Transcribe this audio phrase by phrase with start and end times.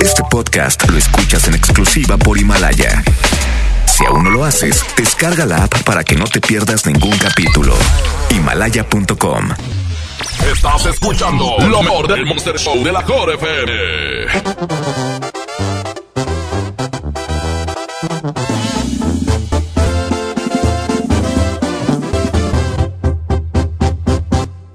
[0.00, 3.02] Este podcast lo escuchas en exclusiva por Himalaya.
[3.86, 7.74] Si aún no lo haces, descarga la app para que no te pierdas ningún capítulo.
[8.30, 9.48] Himalaya.com.
[10.52, 14.88] Estás escuchando lo mejor del Monster Show de la Core FM.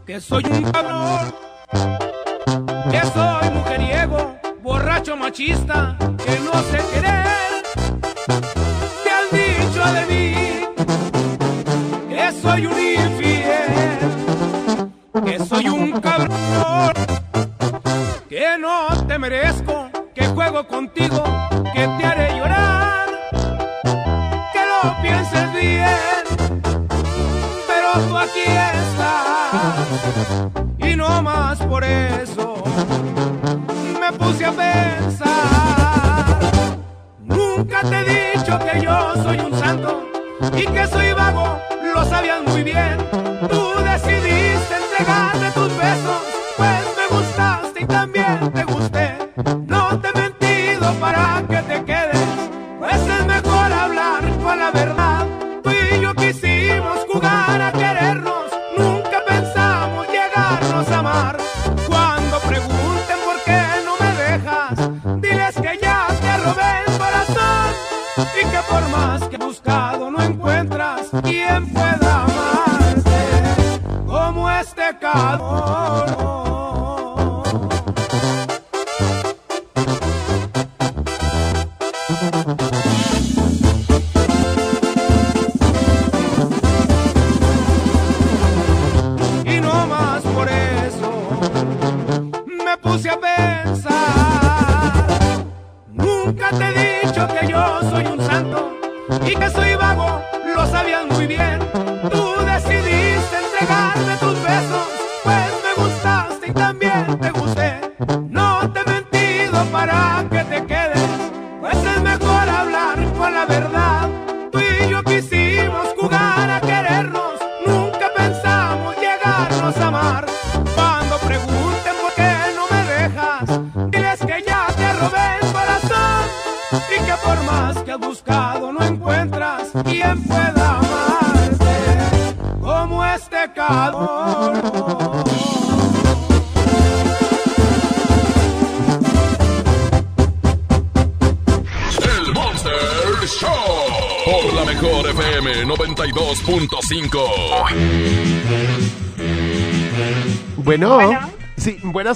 [0.06, 1.34] Que soy un cabrón,
[5.24, 5.96] machista,
[6.26, 7.64] que no sé querer.
[9.04, 10.28] Te han dicho de mí
[12.10, 14.00] que soy un infiel,
[15.24, 16.94] que soy un cabrón,
[18.28, 21.24] que no te merezco, que juego contigo,
[21.74, 23.08] que te haré llorar,
[24.54, 26.24] que lo pienses bien,
[27.70, 28.46] pero tú aquí
[28.82, 29.88] estás
[30.80, 32.62] y no más por eso
[39.36, 40.10] soy un santo
[40.56, 41.60] y que soy vago,
[41.94, 42.98] lo sabías muy bien.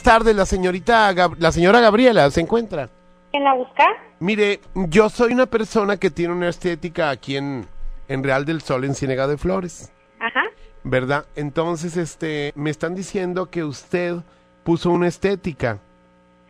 [0.08, 2.88] Tardes, la señorita, la señora Gabriela, ¿se encuentra?
[3.32, 3.86] ¿Quién la busca?
[4.20, 7.66] Mire, yo soy una persona que tiene una estética aquí en,
[8.08, 10.44] en Real del Sol, en Ciénega de Flores, Ajá.
[10.86, 11.26] ¿verdad?
[11.36, 14.16] Entonces, este, me están diciendo que usted
[14.64, 15.80] puso una estética.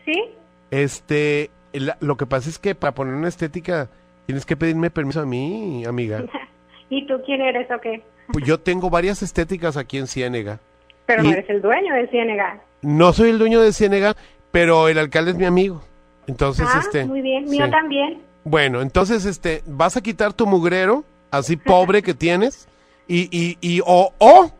[0.05, 0.13] ¿Sí?
[0.69, 1.49] Este,
[1.99, 3.89] lo que pasa es que para poner una estética
[4.27, 6.23] tienes que pedirme permiso a mí, amiga.
[6.91, 8.03] ¿Y tú quién eres o qué?
[8.31, 10.59] Pues yo tengo varias estéticas aquí en Ciénega.
[11.07, 12.61] Pero Y- no eres el dueño de Ciénega.
[12.81, 14.15] No soy el dueño de Ciénega,
[14.51, 15.81] pero el alcalde es mi amigo.
[16.27, 17.05] Entonces, ah, este.
[17.05, 17.45] muy bien.
[17.45, 17.71] Mío sí.
[17.71, 18.21] también.
[18.43, 22.67] Bueno, entonces, este, vas a quitar tu mugrero, así pobre que tienes,
[23.07, 24.51] y, y, y, o, o,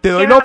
[0.00, 0.42] te doy ¿Qué la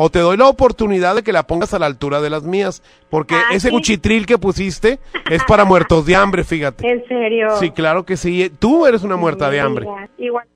[0.00, 2.84] o te doy la oportunidad de que la pongas a la altura de las mías,
[3.10, 3.74] porque Ah, ese ¿sí?
[3.74, 6.88] cuchitril que pusiste es para muertos de hambre, fíjate.
[6.88, 7.48] ¿En serio?
[7.58, 8.48] Sí, claro que sí.
[8.60, 9.88] Tú eres una muerta de hambre.
[10.16, 10.46] Igual.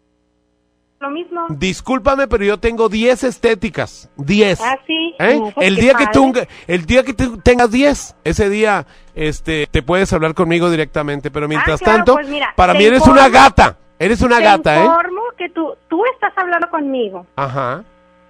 [1.03, 1.47] Lo mismo.
[1.49, 4.09] Discúlpame, pero yo tengo 10 estéticas.
[4.17, 4.61] 10.
[4.61, 5.15] Ah, sí.
[5.19, 5.41] ¿Eh?
[5.53, 6.33] Pues el día que tú
[6.69, 8.87] el día que tú tengas 10, ese día
[9.17, 12.85] este te puedes hablar conmigo directamente, pero mientras claro, tanto, pues mira, para te mí
[12.85, 13.77] eres una informo- gata.
[13.99, 14.85] Eres una Te gata, ¿eh?
[14.85, 17.27] informo que tú, tú estás hablando conmigo.
[17.35, 17.83] Ajá.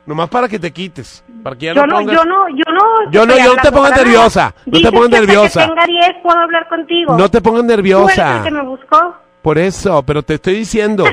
[0.07, 3.11] Nomás para que te quites, para que ya Yo no pongas yo no, yo no.
[3.11, 5.61] Yo no, yo no te pongas nerviosa, no te Dices pongas que hasta nerviosa.
[5.61, 7.17] Que tenga 10 puedo hablar contigo.
[7.19, 8.37] No te pongas Tú eres nerviosa.
[8.39, 9.15] el que me buscó.
[9.43, 11.05] Por eso, pero te estoy diciendo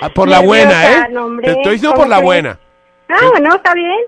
[0.00, 1.06] ah, por la buena, ¿eh?
[1.42, 2.58] te estoy diciendo ¿cómo por la buena.
[3.08, 4.00] Ah, bueno, está bien.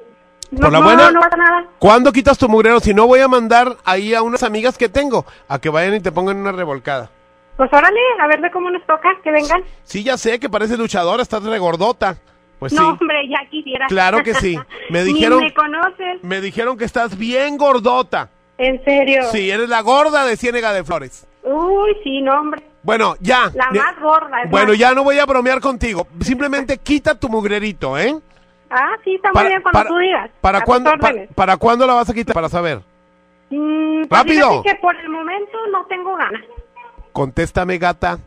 [0.50, 1.10] No, ¿Por la no, buena?
[1.10, 1.66] No pasa nada.
[1.80, 2.78] ¿Cuándo quitas tu mugrero?
[2.78, 6.00] Si no, voy a mandar ahí a unas amigas que tengo a que vayan y
[6.00, 7.10] te pongan una revolcada.
[7.56, 9.62] Pues órale, a ver de cómo nos toca, que vengan.
[9.82, 12.16] Sí, ya sé que pareces luchadora, estás regordota.
[12.60, 12.78] Pues sí.
[12.78, 13.86] No, hombre, ya quisiera.
[13.88, 14.56] Claro que sí.
[14.90, 16.22] Me Ni dijeron- me conoces.
[16.22, 18.30] Me dijeron que estás bien gordota.
[18.58, 19.24] En serio.
[19.32, 21.26] Sí, eres la gorda de Ciénega de Flores.
[21.42, 22.62] Uy, sí, no, hombre.
[22.84, 23.50] Bueno, ya.
[23.54, 24.42] La más gorda.
[24.42, 26.06] es Bueno, ya no voy a bromear contigo.
[26.20, 28.14] Simplemente quita tu mugrerito, ¿eh?
[28.70, 30.30] Ah, sí, está muy bien cuando tú digas.
[30.40, 30.92] ¿Para cuándo,
[31.34, 32.34] para cuándo la vas a quitar?
[32.34, 32.80] Para saber.
[33.50, 34.62] Mm, pues ¡Rápido!
[34.62, 36.42] que por el momento no tengo ganas.
[37.12, 38.18] Contéstame, gata.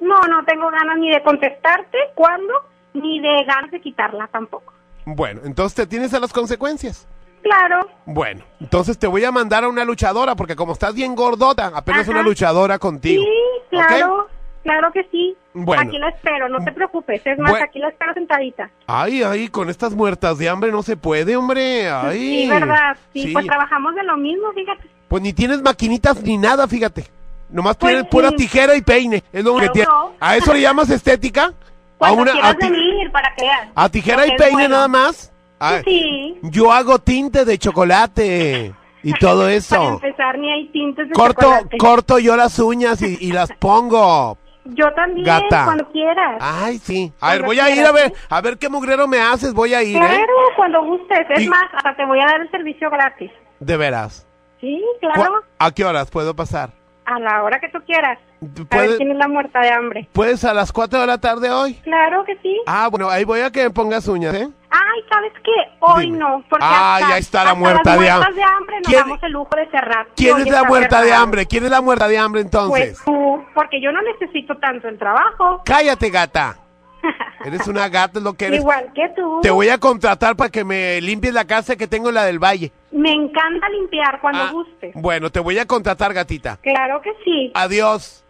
[0.00, 2.52] No, no tengo ganas ni de contestarte cuándo,
[2.94, 4.72] ni de ganas de quitarla tampoco.
[5.04, 7.08] Bueno, entonces te tienes a las consecuencias.
[7.42, 11.72] Claro, Bueno, entonces te voy a mandar a una luchadora, porque como estás bien gordota,
[11.74, 12.10] apenas Ajá.
[12.12, 13.22] una luchadora contigo.
[13.24, 13.30] sí,
[13.70, 14.28] claro,
[14.62, 15.36] claro que sí.
[15.54, 15.82] Bueno.
[15.82, 17.20] Aquí la espero, no te preocupes.
[17.26, 18.70] Es más, Bue- aquí la espero sentadita.
[18.86, 21.90] Ay, ay, con estas muertas de hambre no se puede, hombre.
[21.90, 22.44] Ay.
[22.44, 22.96] Sí, verdad.
[23.12, 24.88] Sí, pues trabajamos de lo mismo, fíjate.
[25.08, 27.06] Pues ni tienes maquinitas ni nada, fíjate.
[27.50, 29.22] Nomás Pues tienes pura tijera y peine.
[29.32, 30.12] Es lo que Claro, no.
[30.20, 31.52] ¿A eso le llamas estética?
[31.98, 33.68] Cuando a una a, ti- venir para veas.
[33.74, 34.68] a tijera y peine bueno.
[34.76, 35.31] nada más.
[35.62, 36.38] Ay, Sí.
[36.42, 39.88] Yo hago tinte de chocolate y todo Para eso.
[39.94, 41.78] empezar, ni hay tintes de Corto, chocolate.
[41.78, 44.38] corto yo las uñas y, y las pongo.
[44.64, 45.64] Yo también, Gata.
[45.64, 46.36] cuando quieras.
[46.40, 47.12] Ay, sí.
[47.20, 49.82] A ver, voy a ir a ver, a ver qué mugrero me haces, voy a
[49.82, 50.00] ir, ¿eh?
[50.00, 51.26] Claro, cuando gustes.
[51.30, 53.30] Es Y- más, hasta te voy a dar el servicio gratis.
[53.58, 54.26] De veras.
[54.60, 55.42] Sí, ¿Cu- claro.
[55.58, 56.70] ¿A qué horas puedo pasar?
[57.04, 58.18] A la hora que tú quieras.
[58.40, 60.08] A ¿Puedes, ver quién es la muerta de hambre.
[60.12, 61.74] ¿Puedes a las 4 de la tarde hoy?
[61.82, 62.56] Claro que sí.
[62.66, 64.48] Ah, bueno, ahí voy a que me pongas uñas, ¿eh?
[64.74, 65.76] Ay, ¿sabes qué?
[65.80, 66.18] Hoy Dime.
[66.18, 66.42] no.
[66.48, 69.22] Porque Ay, hasta, ahí está la muerta de ham- muertas de hambre nos ¿Quién- damos
[69.22, 70.06] el lujo de cerrar.
[70.16, 71.46] ¿Quién es la muerta de hambre?
[71.46, 73.00] ¿Quién es la muerta de hambre entonces?
[73.04, 75.60] Pues tú, porque yo no necesito tanto el trabajo.
[75.64, 76.56] Cállate, gata.
[77.44, 78.60] Eres una gata, es lo que eres.
[78.60, 79.40] Igual que tú.
[79.42, 82.38] Te voy a contratar para que me limpies la casa que tengo en la del
[82.38, 82.70] Valle.
[82.92, 84.92] Me encanta limpiar cuando Ah, guste.
[84.94, 86.58] Bueno, te voy a contratar, gatita.
[86.62, 87.50] Claro que sí.
[87.54, 88.24] Adiós.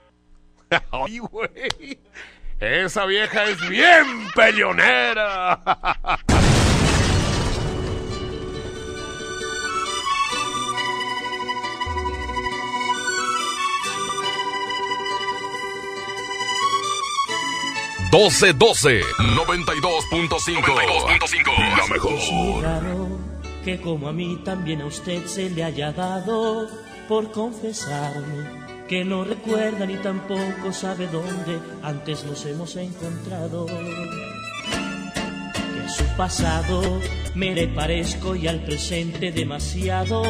[0.90, 1.98] Ay, güey.
[2.62, 5.58] Esa vieja es bien peleonera.
[18.12, 22.12] doce doce 92.5 La mejor.
[22.62, 23.08] raro
[23.64, 26.68] que como a mí también a usted se le haya dado
[27.08, 28.61] por confesarme
[28.92, 33.64] que no recuerda ni tampoco sabe dónde antes nos hemos encontrado.
[33.64, 37.00] Que a su pasado
[37.34, 40.22] me le parezco y al presente demasiado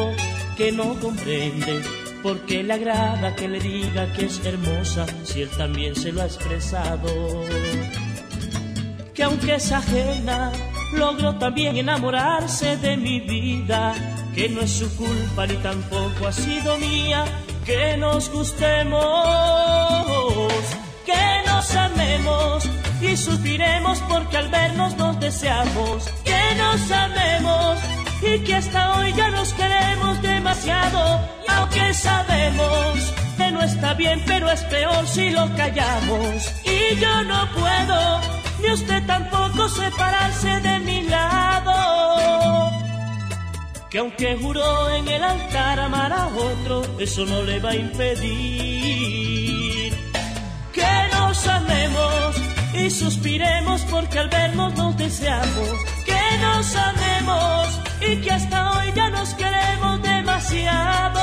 [0.55, 1.81] que no comprende
[2.23, 6.21] por qué le agrada que le diga que es hermosa si él también se lo
[6.21, 7.09] ha expresado
[9.13, 10.51] que aunque es ajena,
[10.93, 13.93] logró también enamorarse de mi vida,
[14.33, 17.25] que no es su culpa ni tampoco ha sido mía,
[17.65, 19.01] que nos gustemos,
[21.05, 22.69] que nos amemos
[23.01, 27.79] y suspiremos porque al vernos nos deseamos, que nos amemos
[28.21, 34.49] y que hasta hoy ya nos queremos demasiado, aunque sabemos que no está bien, pero
[34.51, 38.21] es peor si lo callamos, y yo no puedo
[38.61, 41.52] ni usted tampoco separarse de mi lado.
[43.93, 49.13] Que aunque juró en el altar amar a otro, eso no le va a impedir
[50.73, 52.35] que nos amemos
[52.73, 55.69] y suspiremos porque al vernos nos deseamos.
[56.07, 57.67] Que nos amemos
[58.01, 61.21] y que hasta hoy ya nos queremos demasiado,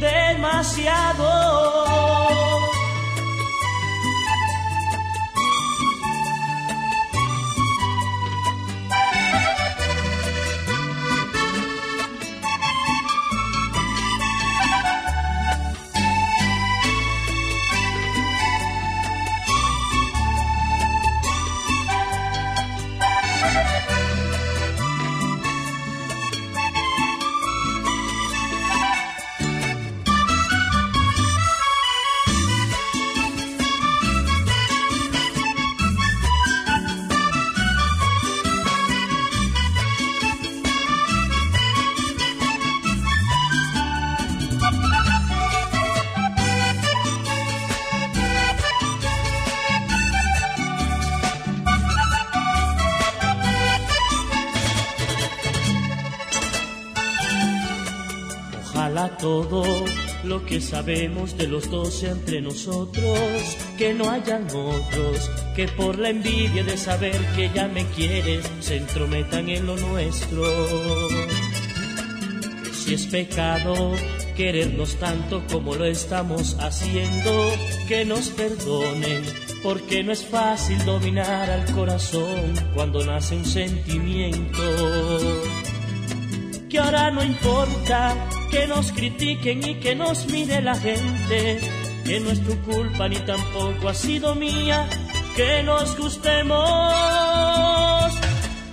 [0.00, 1.26] demasiado.
[59.26, 59.64] Todo
[60.22, 63.18] lo que sabemos de los dos entre nosotros,
[63.76, 68.76] que no hayan otros que por la envidia de saber que ya me quieres se
[68.76, 70.44] entrometan en lo nuestro.
[72.72, 73.94] Si es pecado
[74.36, 77.50] querernos tanto como lo estamos haciendo,
[77.88, 79.24] que nos perdonen,
[79.64, 84.62] porque no es fácil dominar al corazón cuando nace un sentimiento
[86.76, 88.14] que ahora no importa
[88.50, 91.58] que nos critiquen y que nos mire la gente,
[92.04, 94.86] que no es tu culpa ni tampoco ha sido mía,
[95.34, 96.92] que nos gustemos,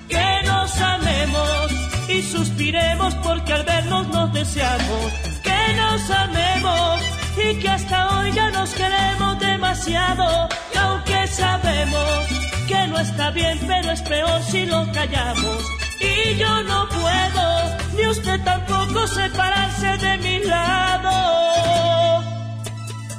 [0.10, 1.72] que nos amemos
[2.10, 5.14] y suspiremos porque al vernos nos deseamos.
[5.42, 7.00] Que nos amemos
[7.38, 12.28] y que hasta hoy ya nos queremos demasiado y aunque sabemos
[12.68, 15.64] que no está bien pero es peor si lo callamos.
[16.02, 21.12] Y yo no puedo ni usted tampoco separarse de mi lado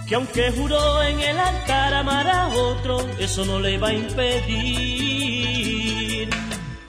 [0.06, 5.08] que aunque juró en el altar amar a otro eso no le va a impedir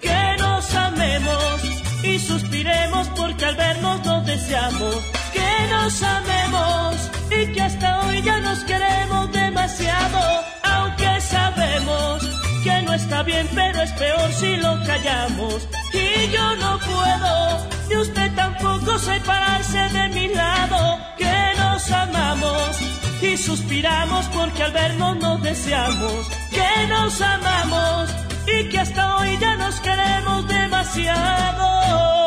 [0.02, 1.64] que nos amemos
[2.04, 4.96] y suspiremos porque al vernos nos deseamos
[5.34, 6.96] que nos amemos
[7.32, 10.20] y que hasta hoy ya nos queremos demasiado,
[10.64, 12.24] aunque sabemos
[12.64, 15.68] que no está bien, pero es peor si lo callamos.
[15.94, 22.80] Y yo no puedo, ni usted tampoco separarse de mi lado, que nos amamos
[23.22, 28.10] y suspiramos porque al vernos nos deseamos, que nos amamos
[28.48, 32.25] y que hasta hoy ya nos queremos demasiado.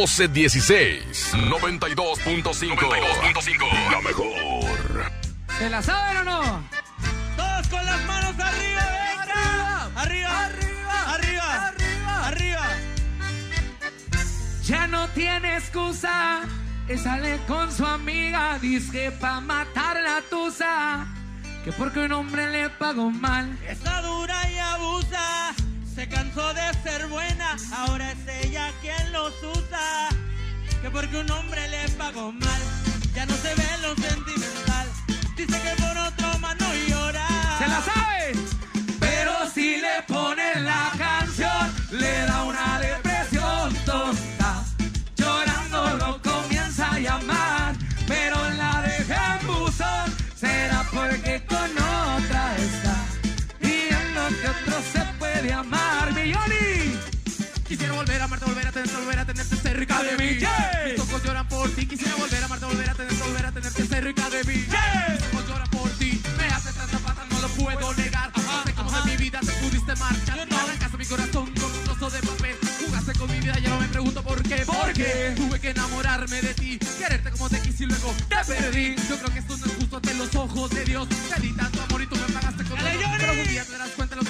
[0.00, 5.12] 1216 92.5 92.5 La mejor.
[5.58, 6.40] ¿Se la saben o no?
[7.36, 8.82] Todos con las manos arriba,
[9.20, 12.66] arriba, arriba, arriba, arriba, arriba, arriba.
[14.64, 16.44] Ya no tiene excusa.
[16.88, 21.06] Y sale con su amiga, dice pa' matar la tusa.
[21.62, 23.54] Que porque un hombre le pagó mal.
[23.68, 25.54] Está dura y abusa.
[25.94, 29.89] Se cansó de ser buena, ahora es ella quien los usa.
[30.82, 32.62] Que porque un hombre le pagó mal.
[33.14, 34.88] Ya no se ve lo sentimental.
[35.36, 37.26] Dice que por otro más no llora.
[37.58, 38.49] ¿Se la sabe?
[64.50, 64.66] Mí.
[64.66, 66.20] Mis ojos lloran por ti.
[66.36, 68.32] Me hace tanta falta, no lo puedo negar.
[68.36, 70.48] No sé cómo de mi vida te pudiste marchar.
[70.50, 72.56] No arrancaste mi corazón con un trozo de papel.
[72.80, 74.64] Jugaste con mi vida, ya no me pregunto por qué.
[74.66, 76.78] Porque tuve que enamorarme de ti.
[76.98, 78.96] Quererte como te quise y luego te perdí.
[79.08, 81.08] Yo creo que esto no es justo ante los ojos de Dios.
[81.08, 82.88] Te di tanto amor y tú me pagaste con todo.
[83.18, 84.29] Pero un día te darás cuenta de lo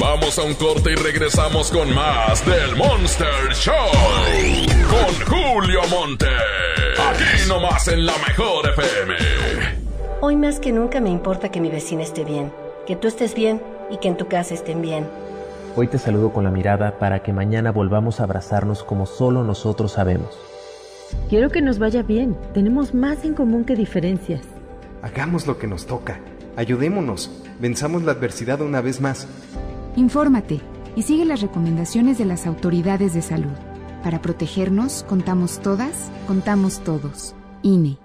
[0.00, 3.74] Vamos a un corte y regresamos con más del Monster Show.
[4.90, 6.26] Con Julio Monte.
[7.08, 9.14] Aquí nomás en la mejor FM.
[10.20, 12.52] Hoy más que nunca me importa que mi vecina esté bien,
[12.86, 15.08] que tú estés bien y que en tu casa estén bien.
[15.76, 19.92] Hoy te saludo con la mirada para que mañana volvamos a abrazarnos como solo nosotros
[19.92, 20.38] sabemos.
[21.30, 22.36] Quiero que nos vaya bien.
[22.52, 24.42] Tenemos más en común que diferencias.
[25.00, 26.20] Hagamos lo que nos toca.
[26.56, 27.30] Ayudémonos.
[27.60, 29.26] Venzamos la adversidad una vez más.
[29.96, 30.60] Infórmate
[30.94, 33.52] y sigue las recomendaciones de las autoridades de salud.
[34.02, 37.34] Para protegernos, contamos todas, contamos todos.
[37.62, 37.98] INE.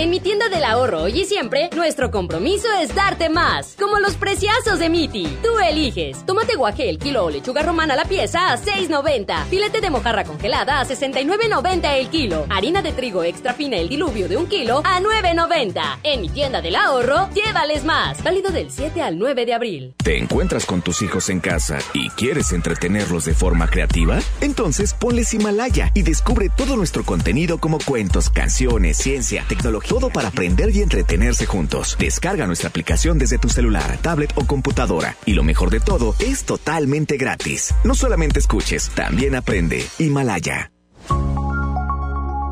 [0.00, 3.76] En mi tienda del ahorro hoy y siempre, nuestro compromiso es darte más.
[3.78, 5.26] Como los preciazos de Miti.
[5.42, 6.24] Tú eliges.
[6.24, 9.44] Tomate guaje el kilo o lechuga romana la pieza a 6.90.
[9.50, 12.46] Filete de mojarra congelada a 69.90 el kilo.
[12.48, 15.98] Harina de trigo extra fina el diluvio de un kilo a 9.90.
[16.02, 18.22] En mi tienda del ahorro, llévales más.
[18.24, 19.94] Válido del 7 al 9 de abril.
[20.02, 24.18] ¿Te encuentras con tus hijos en casa y quieres entretenerlos de forma creativa?
[24.40, 30.28] Entonces ponles Himalaya y descubre todo nuestro contenido como cuentos, canciones, ciencia, tecnología Todo para
[30.28, 31.96] aprender y entretenerse juntos.
[31.98, 35.16] Descarga nuestra aplicación desde tu celular, tablet o computadora.
[35.26, 37.74] Y lo mejor de todo, es totalmente gratis.
[37.82, 39.84] No solamente escuches, también aprende.
[39.98, 40.70] Himalaya.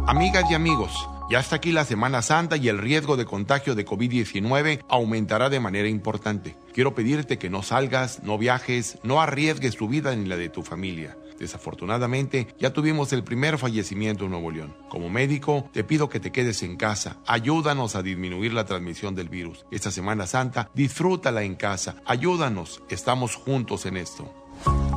[0.09, 0.91] Amigas y amigos,
[1.31, 5.61] ya está aquí la Semana Santa y el riesgo de contagio de COVID-19 aumentará de
[5.61, 6.57] manera importante.
[6.75, 10.65] Quiero pedirte que no salgas, no viajes, no arriesgues tu vida ni la de tu
[10.65, 11.17] familia.
[11.39, 14.75] Desafortunadamente, ya tuvimos el primer fallecimiento en Nuevo León.
[14.89, 17.19] Como médico, te pido que te quedes en casa.
[17.27, 19.65] Ayúdanos a disminuir la transmisión del virus.
[19.71, 21.97] Esta Semana Santa, disfrútala en casa.
[22.05, 22.83] Ayúdanos.
[22.89, 24.33] Estamos juntos en esto.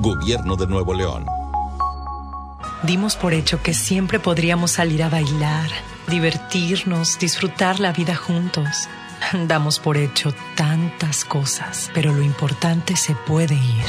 [0.01, 1.25] Gobierno de Nuevo León.
[2.83, 5.69] Dimos por hecho que siempre podríamos salir a bailar,
[6.07, 8.89] divertirnos, disfrutar la vida juntos.
[9.47, 13.85] Damos por hecho tantas cosas, pero lo importante se puede ir,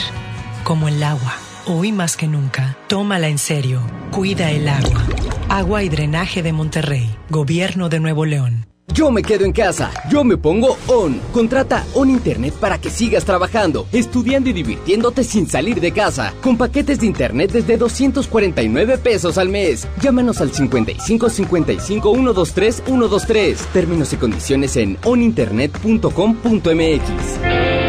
[0.62, 1.34] como el agua.
[1.64, 3.82] Hoy más que nunca, tómala en serio.
[4.10, 5.00] Cuida el agua.
[5.48, 7.08] Agua y drenaje de Monterrey.
[7.30, 8.66] Gobierno de Nuevo León.
[8.92, 11.20] Yo me quedo en casa, yo me pongo ON.
[11.32, 16.34] Contrata ON Internet para que sigas trabajando, estudiando y divirtiéndote sin salir de casa.
[16.42, 19.86] Con paquetes de Internet desde 249 pesos al mes.
[20.00, 23.66] Llámanos al 55 55 123 123.
[23.72, 27.81] Términos y condiciones en oninternet.com.mx.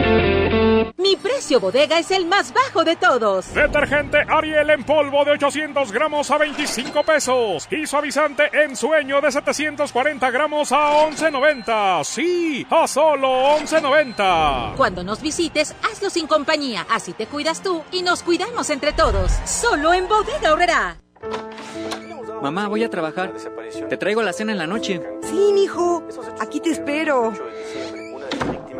[0.96, 3.52] Mi precio bodega es el más bajo de todos.
[3.54, 7.68] Detergente Ariel en polvo de 800 gramos a 25 pesos.
[7.72, 12.04] Y suavizante en sueño de 740 gramos a 11.90.
[12.04, 14.76] Sí, a solo 11.90.
[14.76, 16.86] Cuando nos visites, hazlo sin compañía.
[16.90, 19.32] Así te cuidas tú y nos cuidamos entre todos.
[19.46, 20.98] Solo en bodega horrera.
[22.44, 23.34] Mamá, voy a trabajar.
[23.90, 25.02] Te traigo la cena en la noche.
[25.24, 26.04] Sí, mijo.
[26.42, 27.32] Aquí te espero.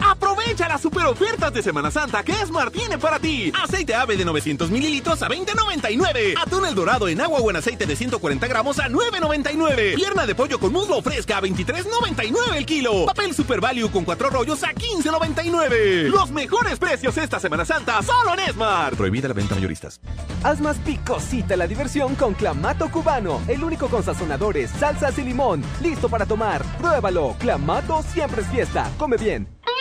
[0.00, 3.52] Aprovecha las super ofertas de Semana Santa que Esmar tiene para ti.
[3.62, 6.34] Aceite ave de 900 mililitros a 20.99.
[6.40, 9.94] Atún el dorado en agua o en aceite de 140 gramos a 9.99.
[9.94, 13.06] Pierna de pollo con muslo fresca a 23.99 el kilo.
[13.06, 16.08] Papel Super Value con cuatro rollos a 15.99.
[16.08, 18.96] Los mejores precios esta Semana Santa solo en Esmar.
[18.96, 20.00] Prohibida la venta mayoristas.
[20.42, 23.40] Haz más picosita la diversión con Clamato Cubano.
[23.48, 25.62] El único con sazonadores, salsas y limón.
[25.82, 26.62] Listo para tomar.
[26.78, 27.36] Pruébalo.
[27.38, 28.90] Clamato siempre es fiesta.
[28.98, 29.48] Come bien.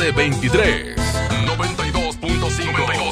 [0.00, 0.94] 1323
[1.44, 3.09] 92.5 92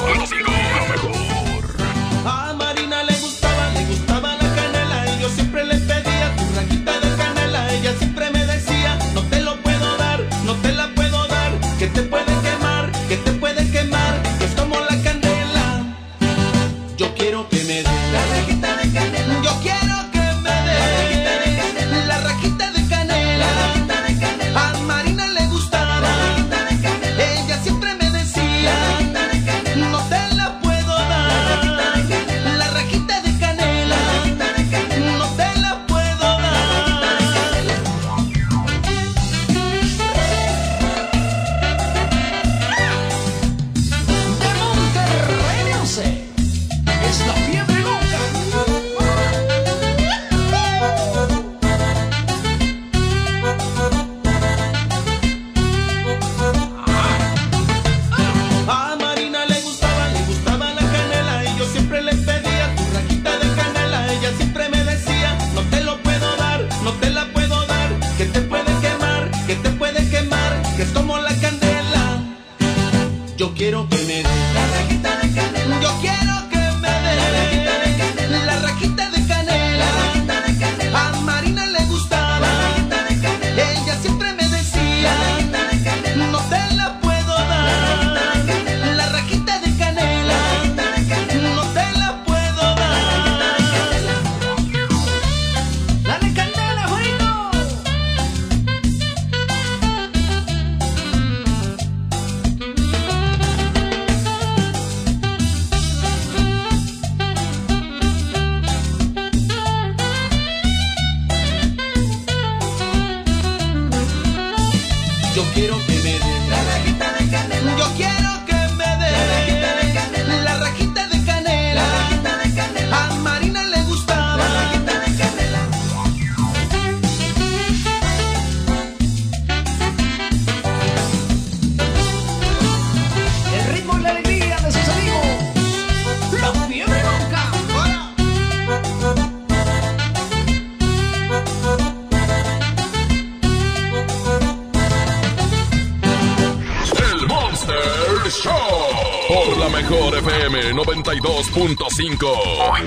[151.98, 152.78] 92.5.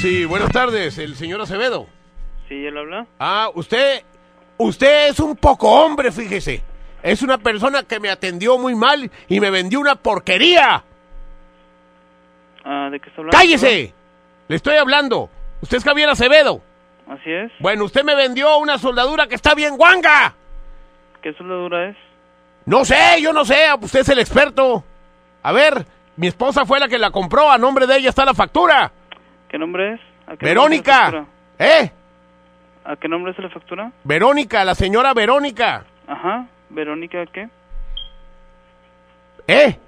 [0.00, 1.86] Sí, buenas tardes, el señor Acevedo.
[2.48, 3.06] ¿Sí, él habla?
[3.18, 4.02] Ah, usted,
[4.56, 6.62] usted es un poco hombre, fíjese.
[7.02, 10.82] Es una persona que me atendió muy mal y me vendió una porquería.
[12.64, 13.38] Ah, ¿De qué está hablando?
[13.38, 13.92] ¡Cállese!
[14.48, 15.28] Le estoy hablando.
[15.60, 16.62] Usted es Javier Acevedo.
[17.06, 17.52] Así es.
[17.60, 20.34] Bueno, usted me vendió una soldadura que está bien guanga.
[21.22, 21.96] ¿Qué soldadura es?
[22.64, 24.82] No sé, yo no sé, usted es el experto.
[25.44, 28.32] A ver, mi esposa fue la que la compró, a nombre de ella está la
[28.32, 28.90] factura.
[29.48, 30.00] ¿Qué nombre es?
[30.26, 31.10] ¿A qué Verónica.
[31.10, 31.20] nombre
[31.58, 31.92] es la ¿Eh?
[32.84, 33.92] ¿A qué nombre es la factura?
[34.04, 35.84] Verónica, la señora Verónica.
[36.08, 36.46] Ajá.
[36.70, 37.48] ¿Verónica qué?
[39.46, 39.78] ¿Eh?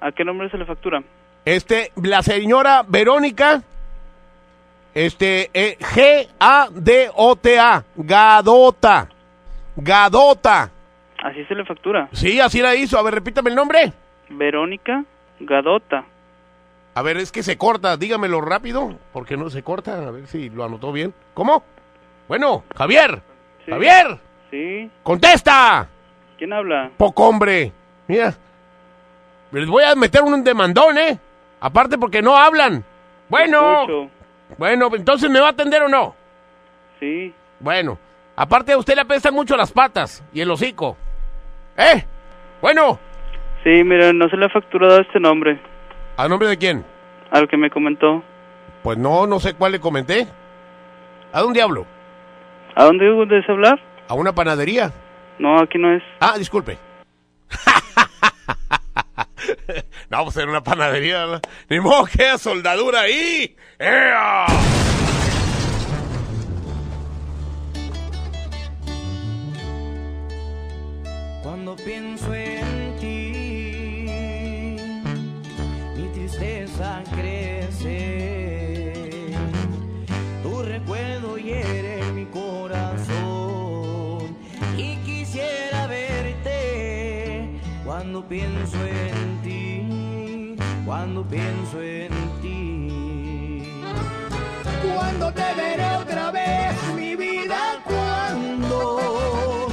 [0.00, 1.02] ¿A qué nombre es la factura?
[1.44, 3.62] Este, la señora Verónica,
[4.94, 9.08] este, eh, G-A-D-O-T-A, Gadota,
[9.76, 10.70] Gadota.
[11.22, 12.08] Así se le factura.
[12.12, 12.98] Sí, así la hizo.
[12.98, 13.92] A ver, repítame el nombre.
[14.32, 15.04] Verónica
[15.40, 16.04] Gadota.
[16.94, 20.50] A ver, es que se corta, dígamelo rápido, porque no se corta, a ver si
[20.50, 21.14] lo anotó bien.
[21.34, 21.62] ¿Cómo?
[22.28, 23.22] Bueno, Javier,
[23.64, 23.70] Sí.
[23.70, 24.18] Javier,
[24.50, 24.90] Sí.
[25.02, 25.88] contesta.
[26.36, 26.90] ¿Quién habla?
[26.96, 27.72] Poco hombre.
[28.08, 28.34] Mira,
[29.52, 31.18] les voy a meter un demandón, ¿eh?
[31.60, 32.84] Aparte porque no hablan.
[33.28, 34.10] Bueno, Escucho.
[34.58, 36.14] bueno, entonces me va a atender o no.
[37.00, 37.32] Sí.
[37.60, 37.98] Bueno,
[38.36, 40.96] aparte a usted le apestan mucho las patas y el hocico.
[41.76, 42.04] ¿Eh?
[42.60, 42.98] Bueno,
[43.64, 45.60] Sí, mira, no se le ha facturado este nombre.
[46.16, 46.84] ¿a nombre de quién?
[47.30, 48.22] Al que me comentó.
[48.82, 50.26] Pues no, no sé cuál le comenté.
[51.32, 51.86] ¿A dónde hablo?
[52.74, 53.80] ¿A dónde debes hablar?
[54.08, 54.92] ¿A una panadería?
[55.38, 56.02] No, aquí no es.
[56.20, 56.78] Ah, disculpe.
[60.10, 61.40] no, pues era una panadería.
[61.68, 63.56] Ni modo que soldadura ahí.
[63.78, 64.46] ¡Ea!
[91.32, 93.82] Pienso en ti.
[94.84, 99.68] Cuando te veré otra vez, mi vida, cuando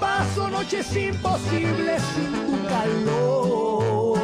[0.00, 4.18] paso noches imposibles sin tu calor.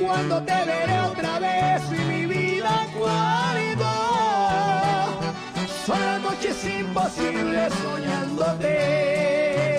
[0.00, 3.86] Cuando te veré otra vez, mi vida, cuando
[5.84, 9.77] son las noches imposibles soñándote.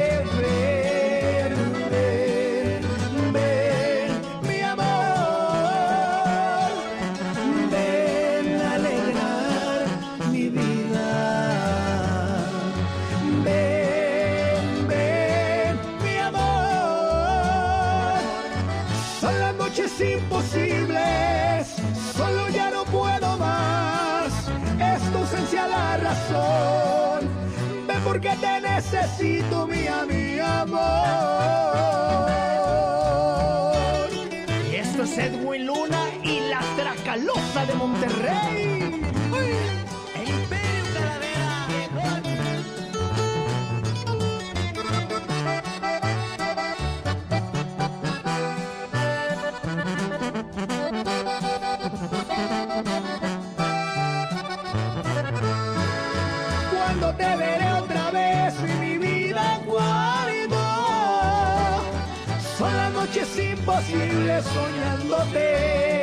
[28.21, 30.79] Porque te necesito, mi amor.
[34.73, 38.68] Esto es Edwin Luna y la Tracalosa de Monterrey.
[63.91, 65.98] Imposibles soñándote.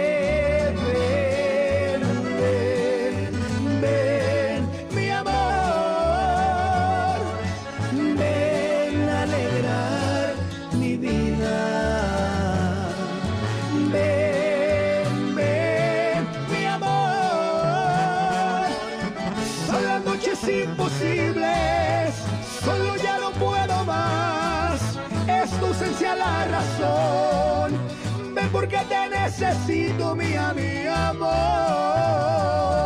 [28.69, 32.86] Porque te necesito, mía, mi amor.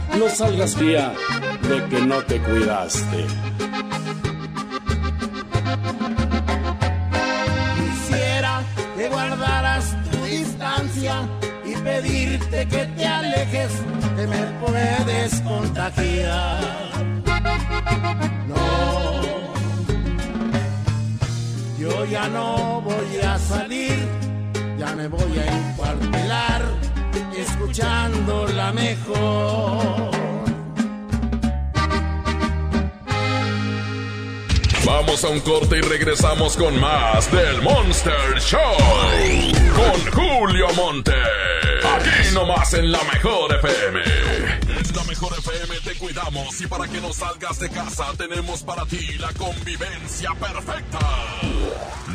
[0.17, 1.13] No salgas vía
[1.69, 3.25] de que no te cuidaste.
[7.77, 8.61] Quisiera
[8.95, 11.27] que guardaras tu distancia
[11.65, 13.71] y pedirte que te alejes,
[14.15, 16.59] que me puedes contagiar.
[18.47, 19.21] No,
[21.79, 23.97] yo ya no voy a salir,
[24.77, 25.50] ya me voy a encuartelar,
[27.71, 30.11] escuchando la mejor.
[34.85, 38.59] Vamos a un corte y regresamos con más del Monster Show.
[39.73, 41.13] Con Julio Monte.
[41.95, 44.01] Aquí nomás en la mejor FM.
[44.01, 48.85] En la mejor FM te cuidamos y para que no salgas de casa tenemos para
[48.85, 50.99] ti la convivencia perfecta.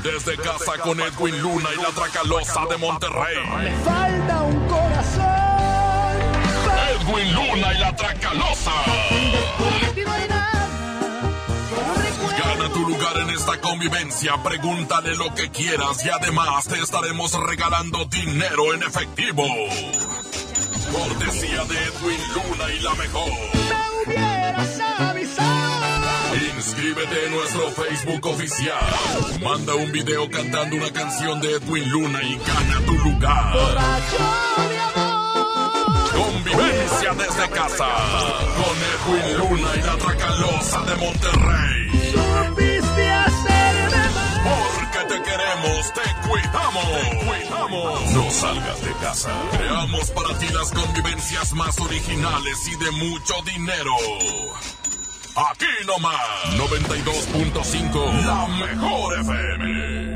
[0.02, 3.74] Desde casa con Edwin Luna y la Tracalosa de Monterrey.
[3.84, 5.35] Falta un corazón.
[7.06, 8.72] Edwin Luna y la Tracalosa.
[12.38, 18.06] Gana tu lugar en esta convivencia, pregúntale lo que quieras y además te estaremos regalando
[18.06, 19.44] dinero en efectivo.
[20.92, 23.30] Cortesía de Edwin Luna y la mejor.
[26.56, 28.84] Inscríbete en nuestro Facebook oficial.
[29.44, 33.54] Manda un video cantando una canción de Edwin Luna y gana tu lugar.
[37.14, 37.86] Desde casa.
[38.56, 42.12] Con Edwin Luna y la Tracalosa de Monterrey.
[42.12, 44.02] Supiste hacerme.
[44.42, 46.84] Porque te queremos, te cuidamos.
[46.84, 48.10] Te cuidamos.
[48.10, 49.30] No salgas de casa.
[49.56, 53.94] Creamos para ti las convivencias más originales y de mucho dinero.
[55.36, 56.14] Aquí nomás,
[56.56, 60.15] 92.5, la mejor FM.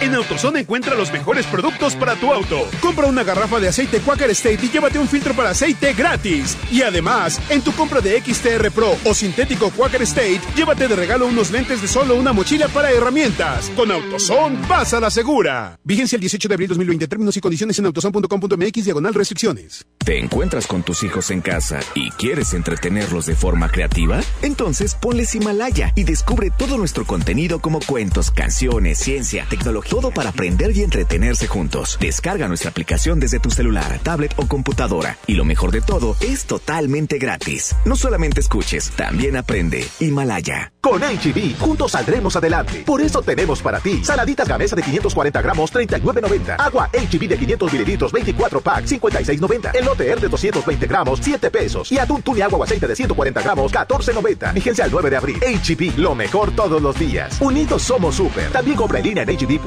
[0.00, 2.68] En AutoZone encuentra los mejores productos para tu auto.
[2.80, 6.56] Compra una garrafa de aceite Quaker State y llévate un filtro para aceite gratis.
[6.70, 11.26] Y además, en tu compra de XTR Pro o sintético Quaker State, llévate de regalo
[11.26, 13.70] unos lentes de solo una mochila para herramientas.
[13.74, 15.78] Con AutoZone, vas a la segura.
[15.82, 17.08] Vigencia el 18 de abril 2020.
[17.08, 19.86] Términos y condiciones en autozone.com.mx diagonal restricciones.
[20.04, 24.20] ¿Te encuentras con tus hijos en casa y quieres entretenerlos de forma creativa?
[24.42, 30.30] Entonces ponles Himalaya y descubre todo nuestro contenido como cuentos, canciones, ciencia, tecnología, todo para
[30.30, 31.96] aprender y entretenerse juntos.
[32.00, 36.44] Descarga nuestra aplicación desde tu celular, tablet o computadora y lo mejor de todo es
[36.44, 37.74] totalmente gratis.
[37.84, 39.86] No solamente escuches, también aprende.
[40.00, 40.72] Himalaya.
[40.80, 42.82] Con HB, juntos saldremos adelante.
[42.84, 46.56] Por eso tenemos para ti saladitas gamesa de 540 gramos, 39.90.
[46.58, 49.74] Agua HB de 500 mililitros, 24 pack, 56.90.
[49.74, 51.90] Elote R de 220 gramos, 7 pesos.
[51.92, 54.52] Y atún tuni agua o aceite de 140 gramos, 14.90.
[54.52, 55.40] Vigencia al 9 de abril.
[55.40, 57.40] HB, lo mejor todos los días.
[57.40, 58.50] Unidos somos super.
[58.50, 59.36] También compra en línea en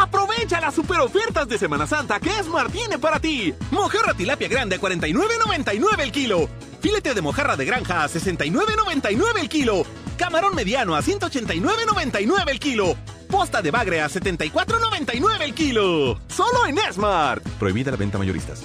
[0.00, 3.52] Aprovecha las super ofertas de Semana Santa que Esmar tiene para ti.
[3.72, 6.48] Mojarra tilapia grande a 49.99 el kilo.
[6.80, 9.84] Filete de mojarra de granja a 69.99 el kilo.
[10.16, 12.96] Camarón mediano a 189.99 el kilo.
[13.28, 16.20] Posta de bagre a 74.99 el kilo.
[16.28, 17.42] Solo en Smart.
[17.58, 18.62] Prohibida la venta mayoristas.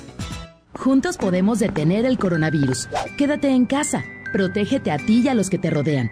[0.76, 2.89] Juntos podemos detener el coronavirus.
[3.17, 4.04] Quédate en casa.
[4.32, 6.12] Protégete a ti y a los que te rodean.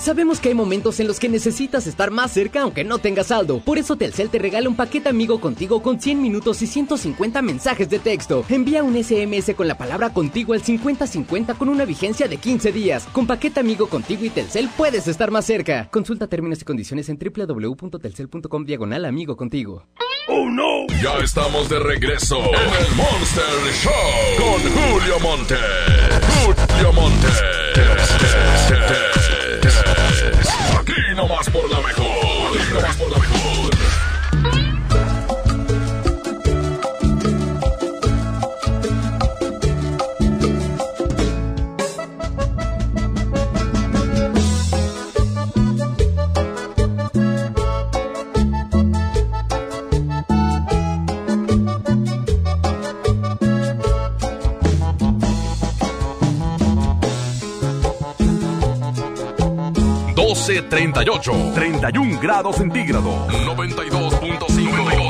[0.00, 3.60] Sabemos que hay momentos en los que necesitas estar más cerca aunque no tengas saldo.
[3.60, 7.90] Por eso Telcel te regala un paquete amigo contigo con 100 minutos y 150 mensajes
[7.90, 8.42] de texto.
[8.48, 13.06] Envía un SMS con la palabra contigo al 5050 con una vigencia de 15 días.
[13.12, 15.90] Con paquete amigo contigo y Telcel puedes estar más cerca.
[15.90, 19.84] Consulta términos y condiciones en www.telcel.com diagonal amigo contigo.
[20.28, 20.86] ¡Oh no!
[21.02, 23.44] Ya estamos de regreso en el Monster
[23.82, 23.92] Show
[24.38, 25.56] con Julio Monte.
[26.46, 27.28] Julio Monte.
[30.80, 32.58] Aquí nomás por la mejor.
[32.58, 33.89] Aquí nomás por la mejor.
[60.40, 61.32] Doce treinta y ocho.
[61.54, 63.28] 31 grados centígrados.
[63.28, 65.09] 92.5.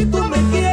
[0.00, 0.69] Si tú me quieres,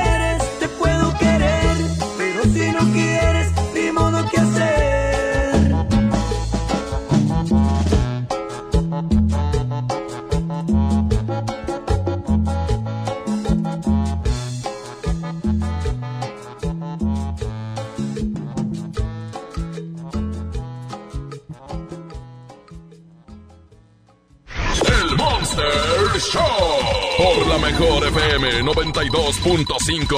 [29.09, 30.17] 92.5.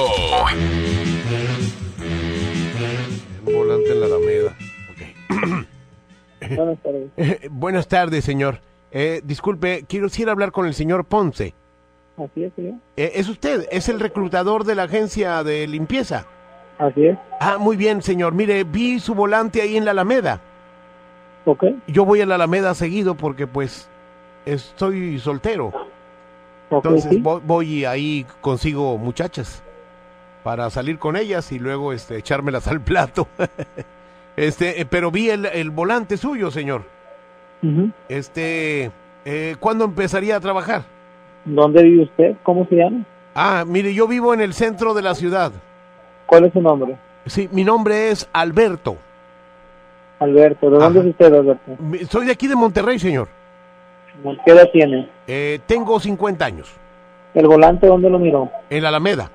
[3.46, 4.56] Un volante en la Alameda.
[6.56, 7.10] Buenas tardes.
[7.16, 8.60] Eh, buenas tardes, señor.
[8.90, 11.54] Eh, disculpe, quiero ir a hablar con el señor Ponce.
[12.16, 12.74] Así es, señor.
[12.96, 13.68] Eh, ¿Es usted?
[13.70, 16.26] ¿Es el reclutador de la agencia de limpieza?
[16.78, 17.18] Así es.
[17.38, 18.34] Ah, muy bien, señor.
[18.34, 20.40] Mire, vi su volante ahí en la Alameda.
[21.44, 21.64] Ok.
[21.86, 23.88] Yo voy a la Alameda seguido porque, pues,
[24.46, 25.72] estoy soltero.
[26.70, 29.62] Entonces voy, voy y ahí consigo muchachas
[30.42, 33.28] para salir con ellas y luego este, echármelas al plato.
[34.36, 36.82] este, eh, pero vi el, el volante suyo, señor.
[38.08, 38.90] Este,
[39.24, 40.84] eh, ¿cuándo empezaría a trabajar?
[41.44, 42.36] ¿Dónde vive usted?
[42.42, 43.04] ¿Cómo se llama?
[43.34, 45.52] Ah, mire, yo vivo en el centro de la ciudad.
[46.26, 46.96] ¿Cuál es su nombre?
[47.26, 48.96] Sí, mi nombre es Alberto.
[50.18, 50.70] Alberto.
[50.70, 51.76] ¿De dónde es usted, Alberto?
[52.08, 53.28] Soy de aquí de Monterrey, señor.
[54.44, 55.08] ¿Qué edad tiene?
[55.26, 56.72] Eh, tengo 50 años.
[57.34, 58.50] ¿El volante dónde lo miró?
[58.70, 59.30] En la Alameda.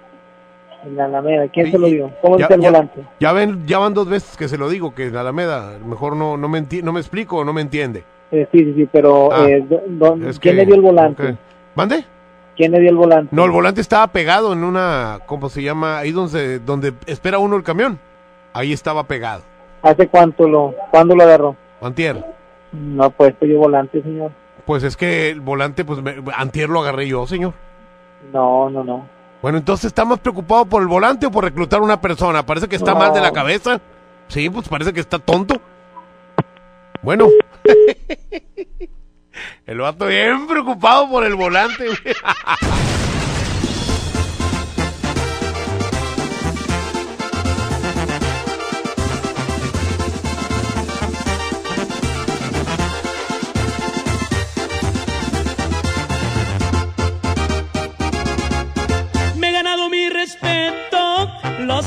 [0.85, 1.47] En la Alameda.
[1.47, 2.11] ¿Quién se lo dio?
[2.21, 3.01] ¿Cómo ya- está el ya- volante?
[3.19, 6.15] Ya ven, ya van dos veces que se lo digo, que en la Alameda, mejor
[6.15, 8.03] no, no, me, no me explico o no me entiende.
[8.31, 10.81] Eh, sí, sí, sí, pero Ah, eh, ¿dó- dó- Es ¿quién que- le dio el
[10.81, 11.29] volante?
[11.31, 11.35] ok.
[11.75, 12.05] ¿Mande?
[12.55, 13.35] ¿Quién le dio el volante?
[13.35, 15.97] No, el volante estaba pegado en una, ¿cómo se llama?
[15.99, 17.99] Ahí donde, donde espera uno el camión.
[18.53, 19.43] Ahí estaba pegado.
[19.81, 21.55] ¿Hace cuánto lo, cuándo lo agarró?
[21.81, 22.23] Antier.
[22.71, 24.31] No ha puesto yo volante, señor.
[24.65, 27.53] Pues es que el volante, pues me- antier lo agarré yo, señor.
[28.33, 29.07] No, no, no.
[29.41, 32.45] Bueno, entonces está más preocupado por el volante o por reclutar a una persona.
[32.45, 32.99] Parece que está No.
[32.99, 33.79] mal de la cabeza.
[34.27, 35.61] Sí, pues parece que está tonto.
[37.03, 37.27] Bueno.
[39.67, 41.85] el vato bien preocupado por el volante.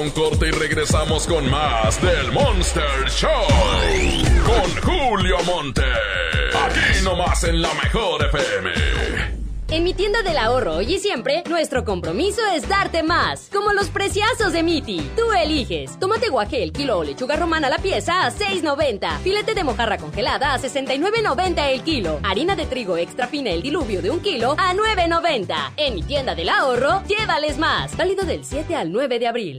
[0.00, 3.30] Un corte y regresamos con más del Monster Show.
[4.44, 5.82] Con Julio Monte.
[6.54, 8.70] Aquí nomás en la mejor FM.
[9.68, 13.50] En mi tienda del ahorro hoy y siempre, nuestro compromiso es darte más.
[13.52, 15.00] Como los preciazos de Miti.
[15.16, 15.98] Tú eliges.
[16.00, 19.18] Tomate guaje el kilo o lechuga romana la pieza a 6.90.
[19.18, 22.18] Filete de mojarra congelada a 69.90 el kilo.
[22.24, 25.72] Harina de trigo extra fina el diluvio de un kilo a 9.90.
[25.76, 27.96] En mi tienda del ahorro, llévales más.
[27.96, 29.58] Válido del 7 al 9 de abril.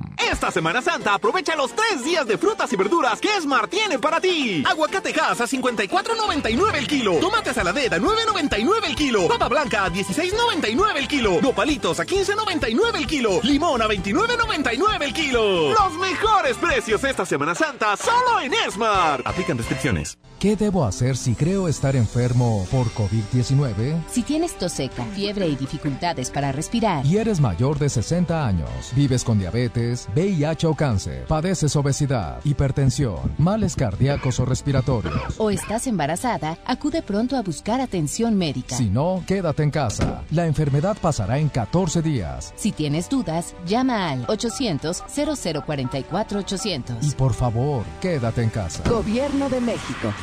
[0.31, 4.21] Esta Semana Santa aprovecha los tres días de frutas y verduras que Smart tiene para
[4.21, 4.63] ti.
[4.65, 7.15] Aguacate gas a 54.99 el kilo.
[7.15, 9.27] Tomate saladera a 9.99 el kilo.
[9.27, 11.41] Papa blanca a 16.99 el kilo.
[11.41, 13.39] Nopalitos a 15.99 el kilo.
[13.43, 15.73] Limón a 29.99 el kilo.
[15.73, 19.25] Los mejores precios esta Semana Santa solo en Smart.
[19.25, 20.17] Aplican restricciones.
[20.41, 24.01] ¿Qué debo hacer si creo estar enfermo por COVID-19?
[24.09, 27.05] Si tienes tos seca, fiebre y dificultades para respirar.
[27.05, 33.19] Y eres mayor de 60 años, vives con diabetes, VIH o cáncer, padeces obesidad, hipertensión,
[33.37, 35.35] males cardíacos o respiratorios.
[35.37, 38.75] O estás embarazada, acude pronto a buscar atención médica.
[38.75, 40.23] Si no, quédate en casa.
[40.31, 42.53] La enfermedad pasará en 14 días.
[42.55, 46.97] Si tienes dudas, llama al 800-0044-800.
[47.01, 48.83] Y por favor, quédate en casa.
[48.89, 50.13] Gobierno de México.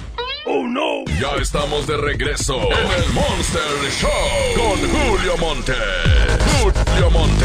[0.47, 1.05] ¡Oh, no!
[1.21, 3.63] Ya estamos de regreso en el Monster
[4.01, 4.11] Show
[4.57, 5.75] con Julio Monte.
[6.63, 7.45] Julio Monte.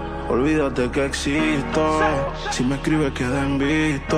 [0.31, 1.99] olvídate que existo.
[2.51, 4.17] Si me escribes queda en visto.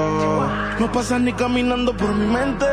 [0.79, 2.65] No pasas ni caminando por mi mente.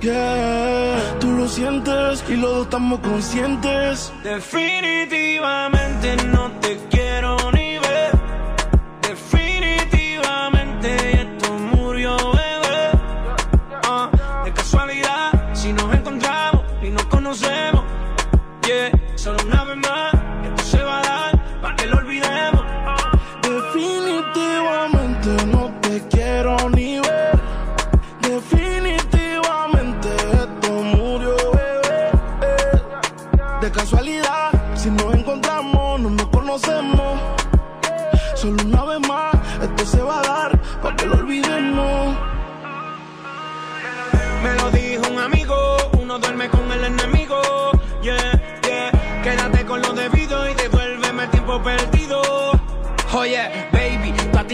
[0.00, 4.12] Yeah, tú lo sientes y los dos estamos conscientes.
[4.22, 6.95] Definitivamente no te quiero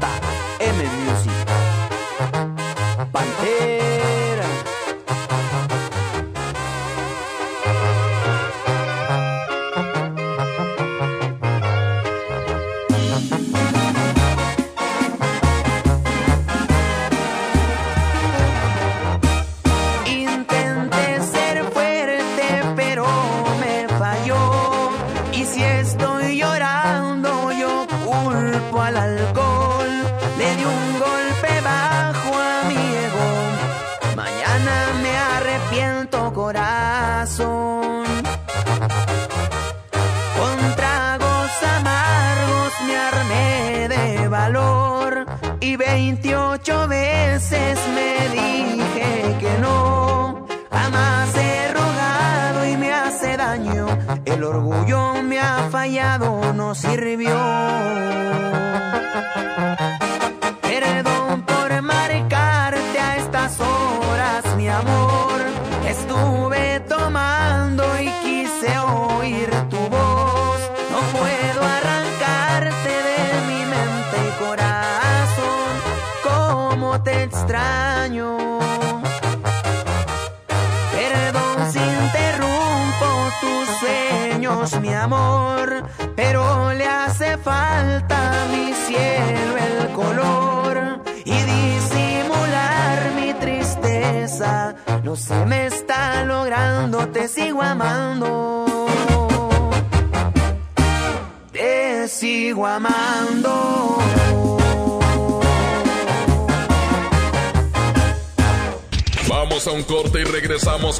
[0.00, 0.33] pelota.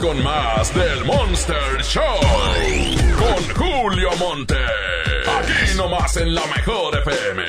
[0.05, 2.03] Con más del Monster Show.
[3.17, 4.55] Con Julio Monte.
[5.39, 7.43] Aquí nomás en la mejor FM.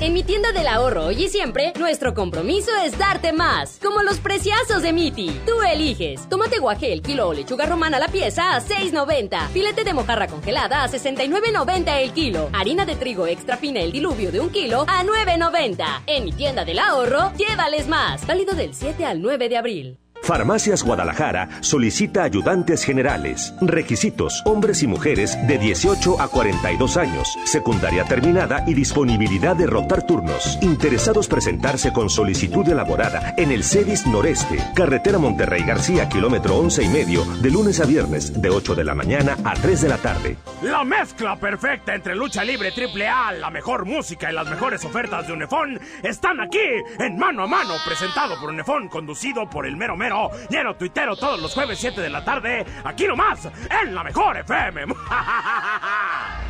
[0.00, 3.78] En mi tienda del ahorro hoy y siempre, nuestro compromiso es darte más.
[3.80, 5.40] Como los preciazos de Miti.
[5.46, 6.28] Tú eliges.
[6.28, 9.48] Tomate guaje el kilo o lechuga romana la pieza a 6.90.
[9.50, 12.50] Filete de mojarra congelada a 69.90 el kilo.
[12.52, 16.02] Harina de trigo extra fina el diluvio de un kilo a 9.90.
[16.08, 18.26] En mi tienda del ahorro, llévales más.
[18.26, 19.98] Válido del 7 al 9 de abril.
[20.24, 23.52] Farmacias Guadalajara solicita ayudantes generales.
[23.60, 30.06] Requisitos: hombres y mujeres de 18 a 42 años, secundaria terminada y disponibilidad de rotar
[30.06, 30.58] turnos.
[30.62, 36.88] Interesados presentarse con solicitud elaborada en el CEDIS Noreste, carretera Monterrey García, kilómetro 11 y
[36.88, 40.36] medio, de lunes a viernes, de 8 de la mañana a 3 de la tarde.
[40.62, 45.26] La mezcla perfecta entre lucha libre triple A, la mejor música y las mejores ofertas
[45.26, 46.58] de Unefón están aquí
[46.98, 50.13] en Mano a Mano, presentado por Unefón, conducido por el mero mero,
[50.48, 53.48] lleno tuitero todos los jueves 7 de la tarde, aquí nomás,
[53.82, 54.86] en la mejor FM.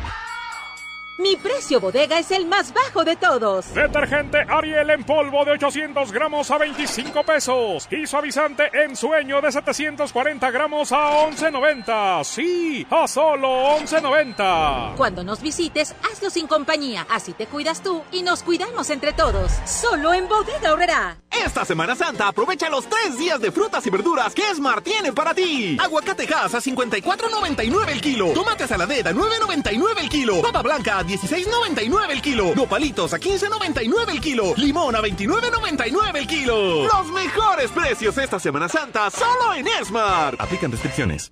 [1.17, 3.73] Mi precio bodega es el más bajo de todos.
[3.73, 7.87] Detergente Ariel en polvo de 800 gramos a 25 pesos.
[7.89, 12.23] Y suavizante en sueño de 740 gramos a 11.90.
[12.25, 14.95] Sí, a solo 11.90.
[14.97, 17.07] Cuando nos visites, hazlo sin compañía.
[17.09, 19.53] Así te cuidas tú y nos cuidamos entre todos.
[19.65, 21.17] Solo en Bodega Horrera.
[21.31, 25.33] Esta Semana Santa aprovecha los tres días de frutas y verduras que Smart tiene para
[25.33, 25.77] ti.
[25.81, 28.33] Aguacate gas a 54.99 el kilo.
[28.33, 30.41] Tomate saladera a 9.99 el kilo.
[30.41, 32.55] Papa blanca a 16.99 el kilo.
[32.55, 34.53] Nopalitos a 15.99 el kilo.
[34.57, 36.85] Limón a 29.99 el kilo.
[36.85, 40.39] Los mejores precios esta Semana Santa solo en Smart.
[40.39, 41.31] Aplican restricciones.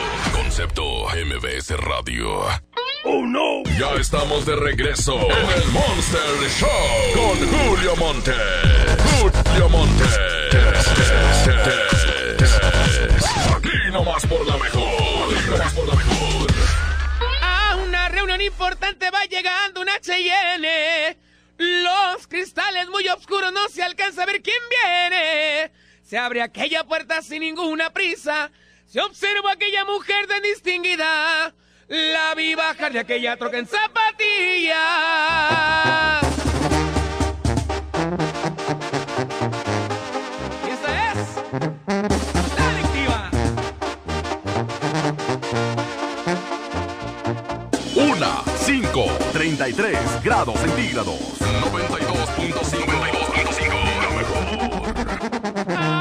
[0.51, 2.41] Concepto MBS Radio.
[3.05, 3.63] ¡Oh, no!
[3.79, 6.67] Ya estamos de regreso en el Monster Show
[7.13, 8.33] con Julio Monte.
[9.21, 10.03] Julio Monte.
[13.55, 15.33] Aquí nomás por la mejor.
[15.33, 16.51] Aquí nomás por la mejor.
[17.41, 21.17] A una reunión importante va llegando una Cheyenne.
[21.59, 25.71] Los cristales muy oscuros no se alcanza a ver quién viene.
[26.03, 28.51] Se abre aquella puerta sin ninguna prisa.
[28.91, 31.53] Se observa aquella mujer de distinguida.
[31.87, 34.75] La vi bajar de aquella troca en zapatillas.
[47.95, 51.39] Una, cinco, treinta 33 grados centígrados.
[51.39, 54.01] 92.5.
[54.01, 56.00] La mejor.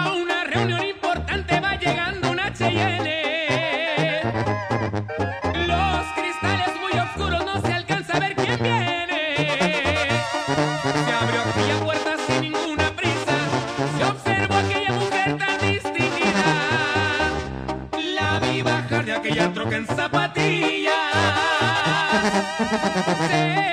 [22.41, 23.67] Yeah.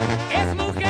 [0.00, 0.87] Es mujer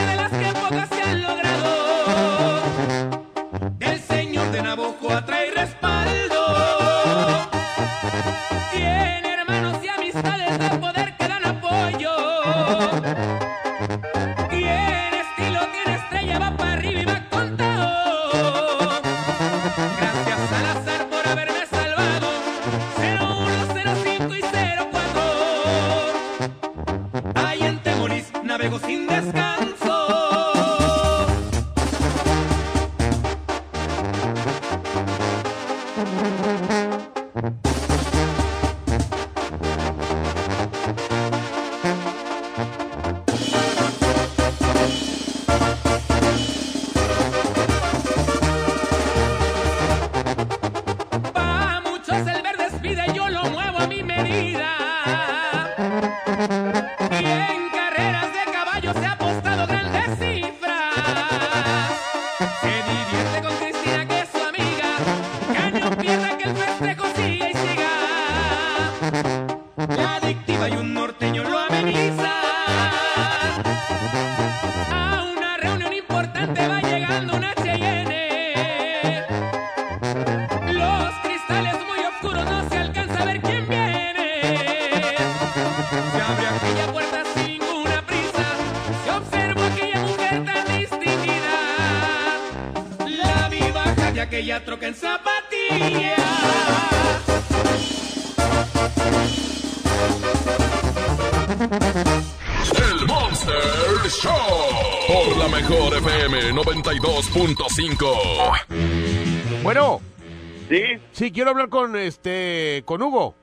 [111.29, 111.33] Sí.
[111.33, 113.35] Quiero hablar con este con Hugo.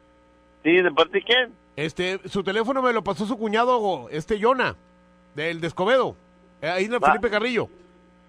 [0.63, 1.53] Sí, ¿de parte de quién?
[1.75, 4.75] Este, su teléfono me lo pasó su cuñado, este Yona,
[5.35, 6.15] del de Escobedo,
[6.61, 6.99] eh, ahí en el.
[6.99, 7.69] Felipe Carrillo.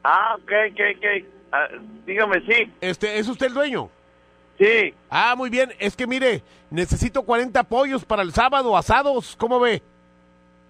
[0.03, 1.27] Ah, ok, ok, ok.
[1.53, 1.69] Ah,
[2.05, 2.73] dígame, sí.
[2.81, 3.89] Este, ¿es usted el dueño?
[4.59, 4.95] Sí.
[5.11, 5.73] Ah, muy bien.
[5.79, 9.83] Es que mire, necesito 40 pollos para el sábado, asados, ¿cómo ve?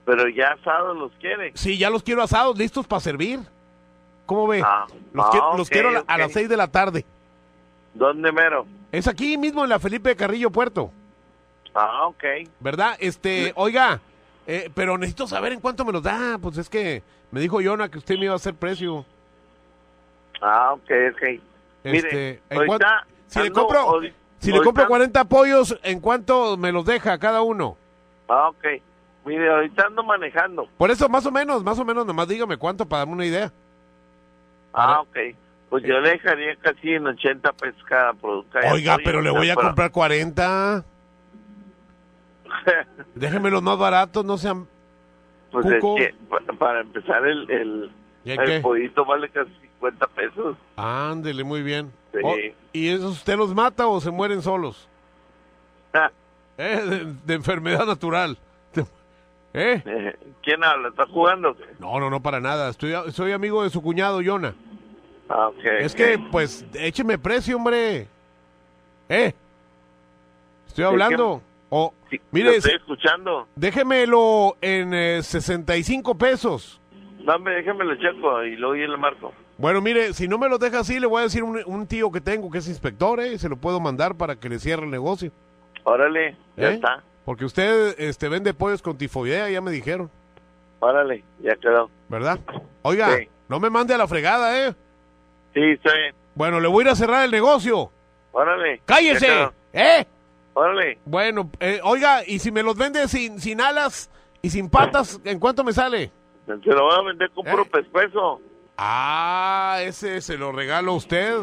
[0.05, 1.53] Pero ya asados los quiere.
[1.55, 3.41] Sí, ya los quiero asados, listos para servir.
[4.26, 4.62] ¿Cómo ve?
[4.64, 7.05] Ah, los, ah, quiero, los quiero a, a las 6 de la tarde.
[7.95, 8.66] ¿Dónde mero?
[8.93, 10.91] Es aquí mismo en la Felipe Carrillo Puerto,
[11.74, 12.24] Ah, ok.
[12.61, 12.97] ¿verdad?
[12.99, 14.01] Este, oiga,
[14.47, 16.39] eh, pero necesito saber en cuánto me los da.
[16.41, 19.05] Pues es que me dijo Yona que usted me iba a hacer precio.
[20.41, 21.22] Ah, ok, ok.
[21.84, 24.01] Mire, Este, ¿en ahorita si le compro,
[24.39, 27.76] si le compro 40 pollos, ¿en cuánto me los deja cada uno?
[28.28, 28.64] Ah, ok.
[29.26, 30.68] Mire, ahorita ando manejando.
[30.78, 33.53] Por eso, más o menos, más o menos, nomás dígame cuánto para darme una idea.
[34.72, 35.16] Ah, ok.
[35.70, 38.58] Pues yo le dejaría casi en 80 pesos cada producto.
[38.72, 40.84] Oiga, pero le voy a comprar 40.
[43.14, 44.66] Déjeme los más baratos, no sean...
[45.50, 47.90] Pues es que, pa- para empezar, el, el,
[48.24, 48.60] ¿Y el qué?
[48.60, 50.56] pollito vale casi 50 pesos.
[50.76, 51.92] Ándele, muy bien.
[52.12, 52.18] Sí.
[52.22, 52.36] Oh,
[52.72, 54.88] ¿Y esos usted los mata o se mueren solos?
[56.58, 58.38] Eh, de, de enfermedad natural.
[59.52, 59.82] ¿Eh?
[59.84, 60.88] Eh, ¿Quién habla?
[60.88, 61.54] ¿Está jugando?
[61.78, 62.70] No, no, no, para nada.
[62.70, 64.54] Estoy, soy amigo de su cuñado, Yona.
[65.29, 65.64] Ah, ok.
[65.81, 68.07] Es que, pues, écheme precio, hombre.
[69.09, 69.33] ¿Eh?
[70.68, 71.43] Estoy hablando.
[71.68, 73.49] O, Lo mire, estoy escuchando.
[73.57, 76.81] déjemelo en eh, 65 pesos.
[77.24, 79.33] Dame, déjame lo checo y luego yo le marco.
[79.59, 82.12] Bueno, mire, si no me lo deja así, le voy a decir un, un tío
[82.12, 83.37] que tengo que es inspector, ¿eh?
[83.39, 85.33] Se lo puedo mandar para que le cierre el negocio.
[85.83, 86.74] Órale, ya ¿Eh?
[86.74, 87.03] está.
[87.24, 90.09] Porque usted este, vende pollos con tifoidea, ya me dijeron,
[90.79, 91.91] Órale, ya quedó.
[92.09, 92.39] ¿verdad?
[92.83, 93.29] Oiga, Sí.
[93.49, 94.74] no me mande a la fregada, ¿eh?
[95.57, 96.14] Sí, bien.
[96.34, 97.90] Bueno, le voy a ir a cerrar el negocio.
[98.32, 98.82] Órale.
[98.84, 99.48] ¡Cállese!
[99.72, 100.04] ¿Eh?
[100.52, 100.98] Órale.
[101.07, 104.11] Bueno, eh, oiga, y si me los vende sin, sin alas
[104.42, 106.12] y sin patas, ¿en cuánto me sale?
[106.46, 107.68] Se lo voy a vender con puro ¿Eh?
[107.72, 108.40] pescuezo.
[108.76, 111.34] Ah, ese se lo regalo a usted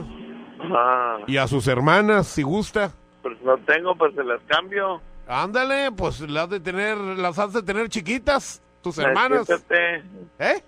[0.72, 2.92] Ah, y a sus hermanas, si gusta.
[3.24, 5.02] pues no tengo, pues se las cambio.
[5.28, 9.48] Ándale, pues las de tener, las has de tener chiquitas, tus hermanas.
[9.48, 10.04] Siéntate.
[10.40, 10.64] ¿Eh?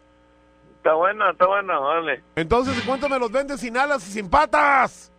[0.86, 2.21] Está bueno, está bueno, órale.
[2.36, 5.11] Entonces, ¿en cuánto me los vende sin alas y sin patas?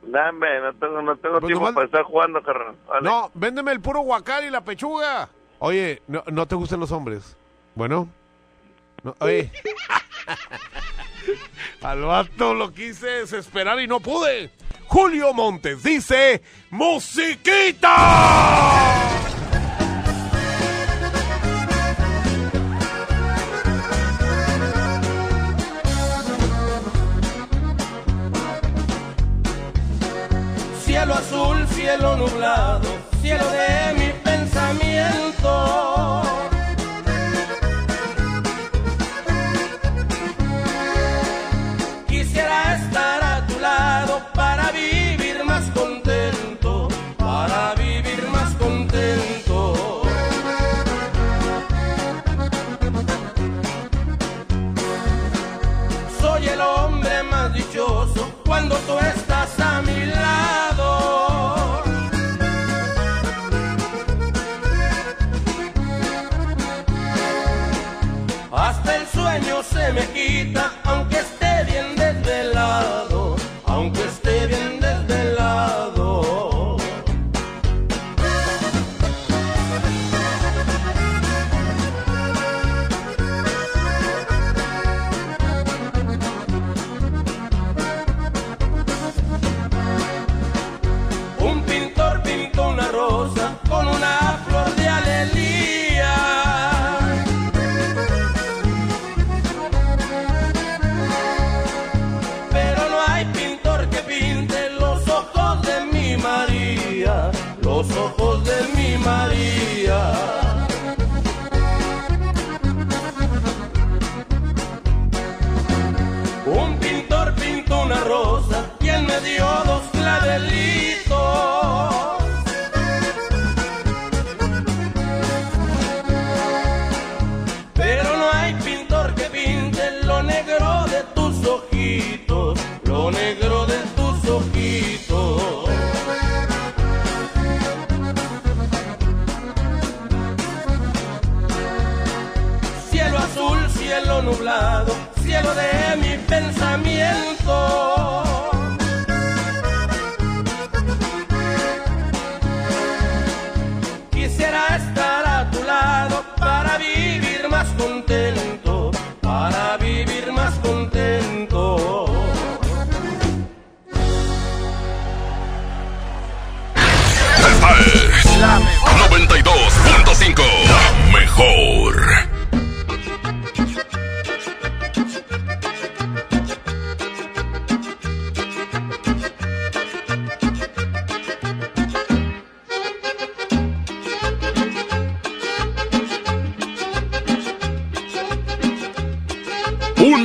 [0.00, 2.74] Dame, no tengo, no tengo Pues tiempo nomás- para estar jugando, carnal.
[3.02, 5.28] No, véndeme el puro guacal y la pechuga.
[5.58, 7.36] Oye, ¿no, no te gustan los hombres?
[7.74, 8.08] Bueno.
[9.02, 9.52] No, oye.
[11.82, 14.50] Al vato lo quise desesperar y no pude.
[14.86, 16.40] Julio Montes dice,
[16.70, 17.90] ¡Musiquita!
[31.90, 32.88] Cielo nublado,
[33.20, 33.89] cielo de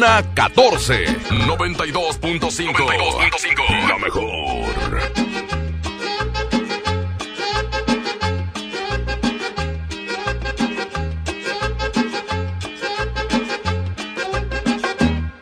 [0.05, 1.07] 14.
[1.47, 2.39] 92.5.
[2.39, 3.87] 92.5.
[3.87, 5.01] La mejor.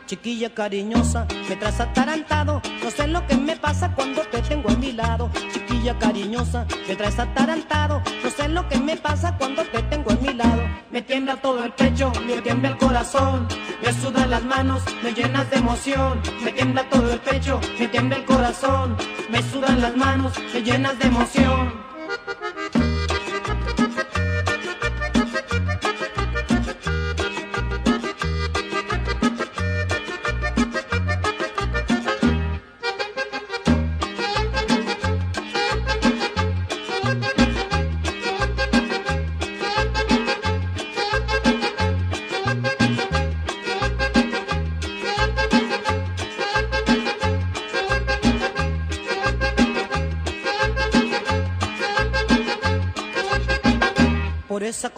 [0.06, 2.62] Chiquilla cariñosa, me traes atarantado.
[2.82, 5.30] No sé lo que me pasa cuando te tengo a mi lado.
[5.52, 8.02] Chiquilla cariñosa, me traes atarantado.
[8.22, 10.83] No sé lo que me pasa cuando te tengo a mi lado.
[10.94, 13.48] Me tiembla todo el pecho, me tiembla el corazón.
[13.84, 16.20] Me sudan las manos, me llenas de emoción.
[16.44, 18.96] Me tiembla todo el pecho, me tiembla el corazón.
[19.28, 21.83] Me sudan las manos, me llenas de emoción.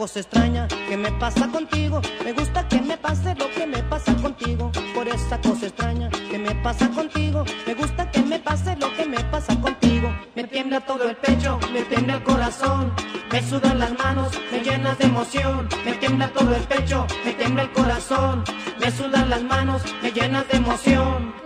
[0.06, 2.00] Cosa extraña que me pasa contigo.
[2.24, 4.70] Me gusta que me pase lo que me pasa contigo.
[4.94, 7.44] Por esa cosa extraña que me pasa contigo.
[7.66, 10.08] Me gusta que me pase lo que me pasa contigo.
[10.36, 12.92] Me tiembla todo el pecho, me tiembla el corazón.
[13.32, 15.68] Me sudan las manos, me llenas de emoción.
[15.84, 18.44] Me tiembla todo el pecho, me tiembla el corazón.
[18.78, 21.45] Me sudan las manos, me llenas de emoción.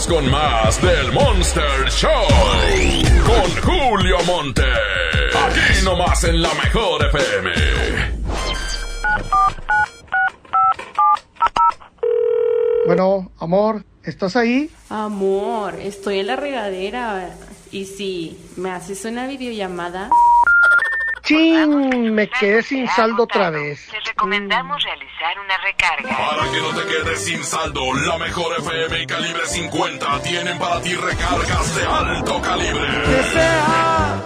[0.00, 2.10] Regresamos con más del Monster Show.
[3.24, 4.62] Con Julio Monte.
[4.62, 7.50] Aquí nomás en la mejor FM.
[12.86, 14.70] Bueno, amor, ¿estás ahí?
[14.88, 17.30] Amor, estoy en la regadera.
[17.70, 20.10] Y si me haces una videollamada.
[21.22, 22.14] ¡Chin!
[22.14, 23.86] Me quedé sin saldo otra vez.
[23.90, 24.82] Te recomendamos.
[27.02, 32.42] Quedes sin saldo, la mejor FM y calibre 50 tienen para ti recargas de alto
[32.42, 32.86] calibre.
[33.04, 34.22] Que sea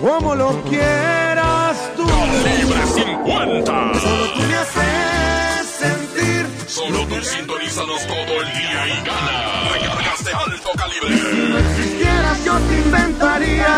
[0.00, 2.06] como lo quieras tú.
[2.06, 4.00] Calibre 50.
[4.00, 6.46] Solo tú me haces sentir.
[6.68, 9.70] Solo tú sintonízanos todo el día y gana.
[9.72, 11.16] Recargas de alto calibre.
[11.16, 13.76] Si no existieras, yo te inventaría.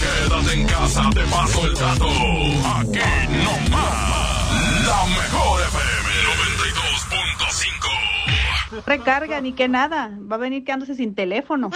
[0.00, 2.08] Quédate en casa, te paso el dato.
[2.78, 3.00] Aquí
[3.44, 4.16] nomás.
[4.86, 5.55] La mejor
[8.86, 10.18] Recarga, ni que nada.
[10.20, 11.70] Va a venir quedándose sin teléfono.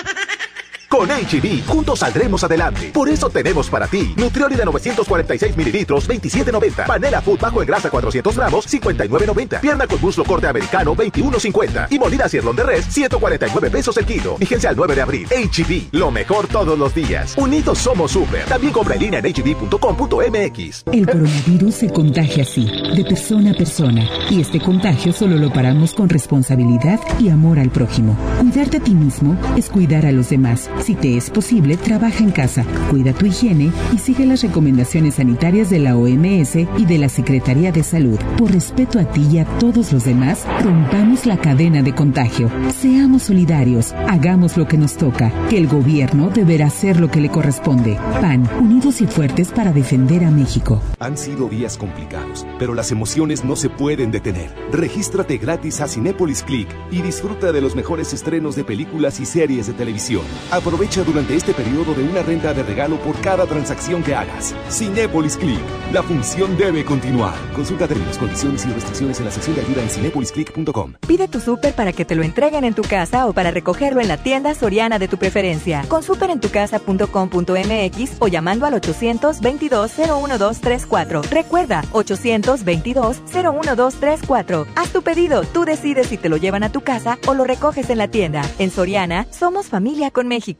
[0.91, 2.91] Con HB, juntos saldremos adelante.
[2.93, 6.85] Por eso tenemos para ti Nutrioli de 946 mililitros, 27.90.
[6.85, 9.61] Panela Food bajo en grasa 400 gramos, 59.90.
[9.61, 11.87] Pierna con muslo corte americano, 21.50.
[11.91, 14.37] Y molida cirlón de res, 149 pesos el kilo.
[14.37, 15.29] Vigencia al 9 de abril.
[15.29, 17.35] HB, lo mejor todos los días.
[17.37, 18.45] Unidos somos super.
[18.47, 20.85] También compra en línea en hb.com.mx.
[20.93, 24.09] El coronavirus se contagia así, de persona a persona.
[24.29, 28.17] Y este contagio solo lo paramos con responsabilidad y amor al prójimo.
[28.41, 30.69] Cuidarte a ti mismo es cuidar a los demás.
[30.83, 35.69] Si te es posible, trabaja en casa, cuida tu higiene y sigue las recomendaciones sanitarias
[35.69, 38.19] de la OMS y de la Secretaría de Salud.
[38.39, 42.51] Por respeto a ti y a todos los demás, rompamos la cadena de contagio.
[42.81, 47.29] Seamos solidarios, hagamos lo que nos toca, que el gobierno deberá hacer lo que le
[47.29, 47.99] corresponde.
[48.21, 50.81] PAN, unidos y fuertes para defender a México.
[50.99, 54.51] Han sido días complicados, pero las emociones no se pueden detener.
[54.73, 59.67] Regístrate gratis a Cinépolis Click y disfruta de los mejores estrenos de películas y series
[59.67, 60.23] de televisión.
[60.71, 64.55] Aprovecha durante este periodo de una renta de regalo por cada transacción que hagas.
[64.71, 65.59] Cinépolis Click.
[65.93, 67.35] La función debe continuar.
[67.57, 70.93] Consulta términos, condiciones y restricciones en la sección de ayuda en cinepolisclick.com.
[71.09, 74.07] Pide tu súper para que te lo entreguen en tu casa o para recogerlo en
[74.07, 75.85] la tienda soriana de tu preferencia.
[75.89, 81.31] Con superentucasa.com.mx o llamando al 822-01234.
[81.31, 84.67] Recuerda, 822-01234.
[84.77, 87.91] Haz tu pedido, tú decides si te lo llevan a tu casa o lo recoges
[87.91, 88.43] en la tienda.
[88.61, 90.60] En Soriana, somos familia con México.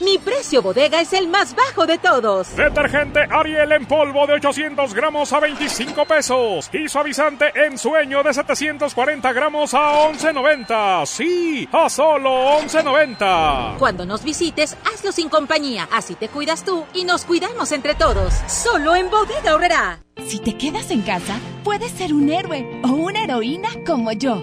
[0.00, 2.54] Mi precio bodega es el más bajo de todos.
[2.56, 6.68] Detergente Ariel en polvo de 800 gramos a 25 pesos.
[6.72, 11.06] Y suavizante en sueño de 740 gramos a 11.90.
[11.06, 13.78] Sí, a solo 11.90.
[13.78, 15.88] Cuando nos visites, hazlo sin compañía.
[15.92, 18.34] Así te cuidas tú y nos cuidamos entre todos.
[18.48, 20.00] Solo en bodega horrera.
[20.26, 24.42] Si te quedas en casa, puedes ser un héroe o una heroína como yo.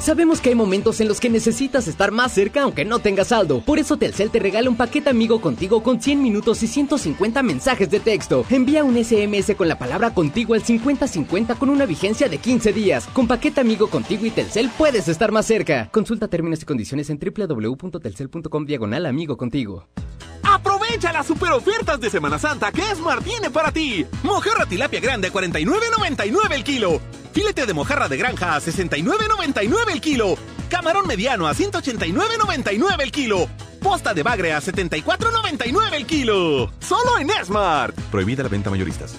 [0.00, 3.60] Sabemos que hay momentos en los que necesitas estar más cerca aunque no tengas saldo.
[3.60, 7.90] Por eso Telcel te regala un paquete amigo contigo con 100 minutos y 150 mensajes
[7.90, 8.44] de texto.
[8.48, 13.06] Envía un SMS con la palabra contigo al 5050 con una vigencia de 15 días.
[13.12, 15.88] Con paquete amigo contigo y Telcel puedes estar más cerca.
[15.90, 19.88] Consulta términos y condiciones en www.telcel.com diagonal amigo contigo.
[20.44, 24.06] Aprovecha las super ofertas de Semana Santa que Esmar tiene para ti.
[24.22, 27.00] Mojarra tilapia grande a 49.99 el kilo.
[27.38, 30.36] Filete de mojarra de granja a 69.99 el kilo.
[30.68, 33.48] Camarón mediano a 189.99 el kilo.
[33.80, 36.72] Posta de bagre a 74.99 el kilo.
[36.80, 37.94] Solo en Smart.
[38.10, 39.14] Prohibida la venta mayoristas.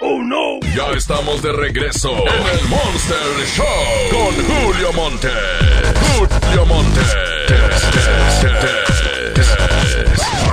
[0.00, 0.60] ¡Oh, no!
[0.74, 3.18] Ya estamos de regreso en el Monster
[3.54, 3.66] Show
[4.10, 5.28] con Julio Monte.
[6.16, 7.00] Julio Monte.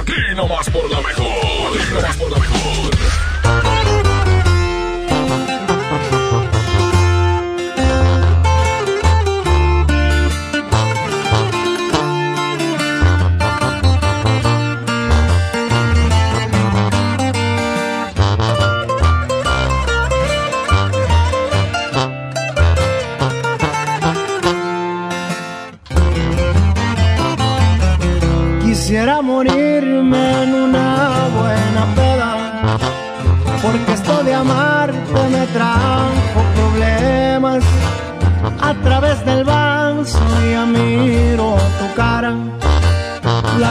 [0.02, 1.78] Aquí nomás por la mejor.
[1.78, 3.01] Aquí nomás por la mejor.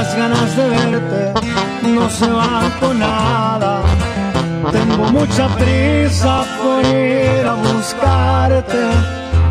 [0.01, 1.23] Las ganas de verte
[1.83, 3.83] no se van con nada.
[4.73, 8.83] Tengo mucha prisa por ir a buscarte,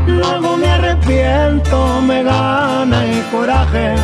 [0.07, 3.95] luego me arrepiento, me gana el coraje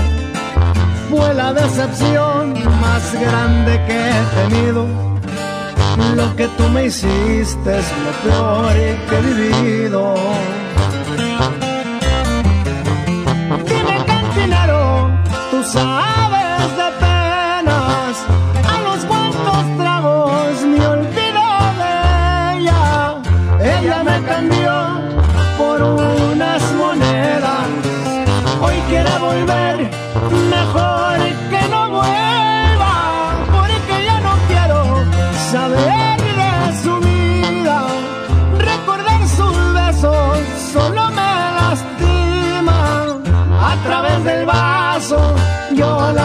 [1.09, 2.53] fue la decepción
[2.83, 4.81] más grande que he tenido.
[6.19, 8.75] Lo que tú me hiciste es lo peor
[9.07, 10.13] que he vivido.
[13.67, 15.09] Dime cantinero,
[15.51, 16.14] tú sabes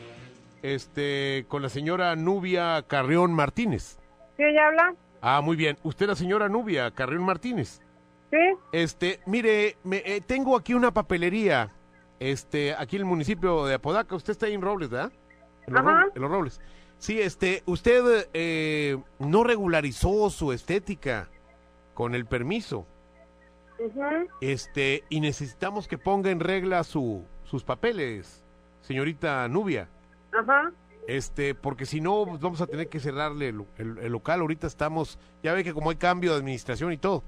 [0.62, 4.00] este, con la señora Nubia Carrión Martínez?
[4.36, 4.94] ¿Sí ella habla?
[5.22, 5.78] Ah, muy bien.
[5.84, 7.80] Usted la señora Nubia Carrión Martínez.
[8.32, 8.38] Sí.
[8.72, 11.70] Este, mire, me, eh, tengo aquí una papelería,
[12.18, 14.16] este, aquí en el municipio de Apodaca.
[14.16, 15.12] Usted está ahí en Robles, ¿verdad?
[15.68, 15.92] En los, Ajá.
[16.00, 16.60] Robles, en los Robles.
[17.04, 21.28] Sí, este, usted eh, no regularizó su estética
[21.92, 22.86] con el permiso.
[24.40, 28.42] Este, y necesitamos que ponga en regla su, sus papeles,
[28.80, 29.86] señorita Nubia.
[30.32, 30.72] Ajá.
[31.06, 34.40] Este, porque si no, pues, vamos a tener que cerrarle el, el- el local.
[34.40, 37.22] Ahorita estamos, ya ve que como hay cambio de administración y todo,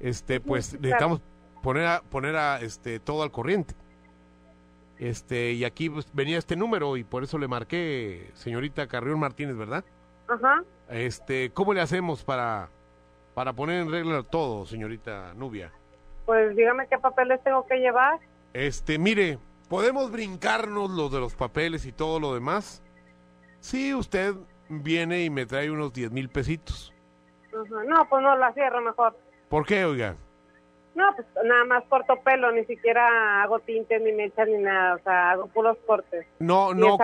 [0.00, 0.80] este, pues claro.
[0.82, 1.20] necesitamos
[1.62, 3.74] poner a, poner a, este, todo al corriente.
[5.00, 9.56] Este, y aquí pues, venía este número y por eso le marqué, señorita Carrión Martínez,
[9.56, 9.82] ¿verdad?
[10.28, 10.62] Ajá.
[10.90, 12.68] Este, ¿cómo le hacemos para,
[13.32, 15.72] para poner en regla todo, señorita Nubia?
[16.26, 18.20] Pues dígame qué papeles tengo que llevar.
[18.52, 19.38] Este, mire,
[19.70, 22.82] ¿podemos brincarnos lo de los papeles y todo lo demás?
[23.60, 24.34] Sí, usted
[24.68, 26.92] viene y me trae unos 10 mil pesitos.
[27.48, 27.84] Ajá.
[27.86, 29.16] No, pues no, la cierro mejor.
[29.48, 30.14] ¿Por qué, oiga?
[31.00, 34.96] No, pues nada más corto pelo, ni siquiera hago tintes, ni mechas, ni nada.
[34.96, 36.26] O sea, hago puros cortes.
[36.38, 36.98] No, no,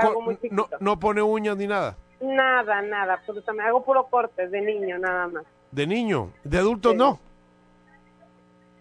[0.51, 1.97] no, no pone uñas ni nada.
[2.21, 3.69] Nada, nada, absolutamente.
[3.69, 5.45] Hago puro cortes de niño, nada más.
[5.71, 7.19] De niño, de adultos no.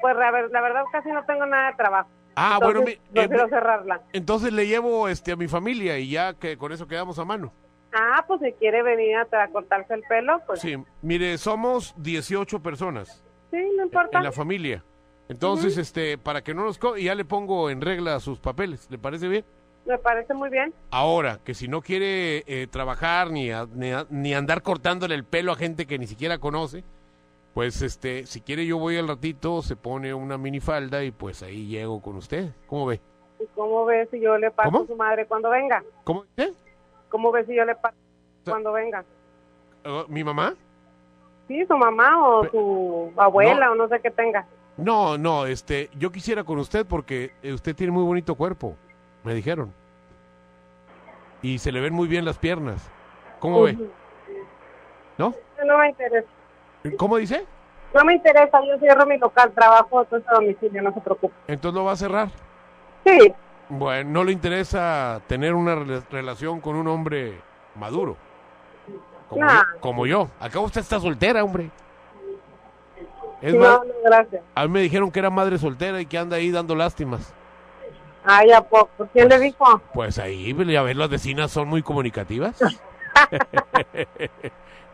[0.01, 2.09] Pues la, ver- la verdad casi no tengo nada de trabajo.
[2.35, 4.01] Ah, bueno, Entonces, mi- eh, prefiero cerrarla.
[4.11, 7.53] entonces le llevo este a mi familia y ya que con eso quedamos a mano.
[7.93, 11.93] Ah, pues si quiere venir a, tra- cortarse el pelo, pues sí, Sí, mire, somos
[11.97, 13.21] 18 personas
[13.51, 14.17] no importa.
[14.17, 14.83] en la familia.
[15.27, 18.87] Entonces, este, para que no nos co- y ya le pongo en regla sus papeles,
[18.91, 19.43] ¿le parece bien?
[19.85, 20.73] Me parece muy bien.
[20.91, 25.23] Ahora, que si no quiere eh, trabajar ni, a- ni, a- ni andar cortándole el
[25.23, 26.83] pelo a gente que ni siquiera conoce,
[27.53, 31.67] pues este, si quiere yo voy al ratito, se pone una minifalda y pues ahí
[31.67, 32.51] llego con usted.
[32.67, 32.99] ¿Cómo ve?
[33.39, 34.83] ¿Y cómo ve si yo le paso ¿Cómo?
[34.83, 35.83] a su madre cuando venga?
[36.03, 36.25] ¿Cómo?
[36.37, 36.51] ¿Eh?
[37.09, 37.95] ¿Cómo ve si yo le paso
[38.45, 39.03] cuando venga?
[40.07, 40.55] ¿Mi mamá?
[41.47, 44.47] Sí, su mamá o su abuela o no sé qué tenga.
[44.77, 48.75] No, no, este, yo quisiera con usted porque eh, usted tiene muy bonito cuerpo,
[49.23, 49.71] me dijeron.
[51.41, 52.89] Y se le ven muy bien las piernas.
[53.39, 53.77] ¿Cómo ve?
[55.17, 55.33] ¿No?
[55.65, 56.27] No me interesa.
[56.97, 57.45] ¿Cómo dice?
[57.93, 61.33] No me interesa, yo cierro mi local, trabajo entonces a domicilio, no se preocupe.
[61.47, 62.29] Entonces lo va a cerrar.
[63.05, 63.33] Sí.
[63.69, 67.39] Bueno, no le interesa tener una rela- relación con un hombre
[67.75, 68.17] maduro.
[69.29, 69.53] Como, Nah.
[69.75, 70.27] yo, como yo.
[70.39, 71.69] Acá usted está soltera, hombre.
[73.41, 74.43] Es no, más, no, gracias.
[74.55, 77.33] a mí me dijeron que era madre soltera y que anda ahí dando lástimas.
[78.23, 79.07] Ay, ¿a poco?
[79.13, 79.81] ¿Quién le dijo?
[79.93, 82.59] Pues ahí, ya ves, las vecinas son muy comunicativas.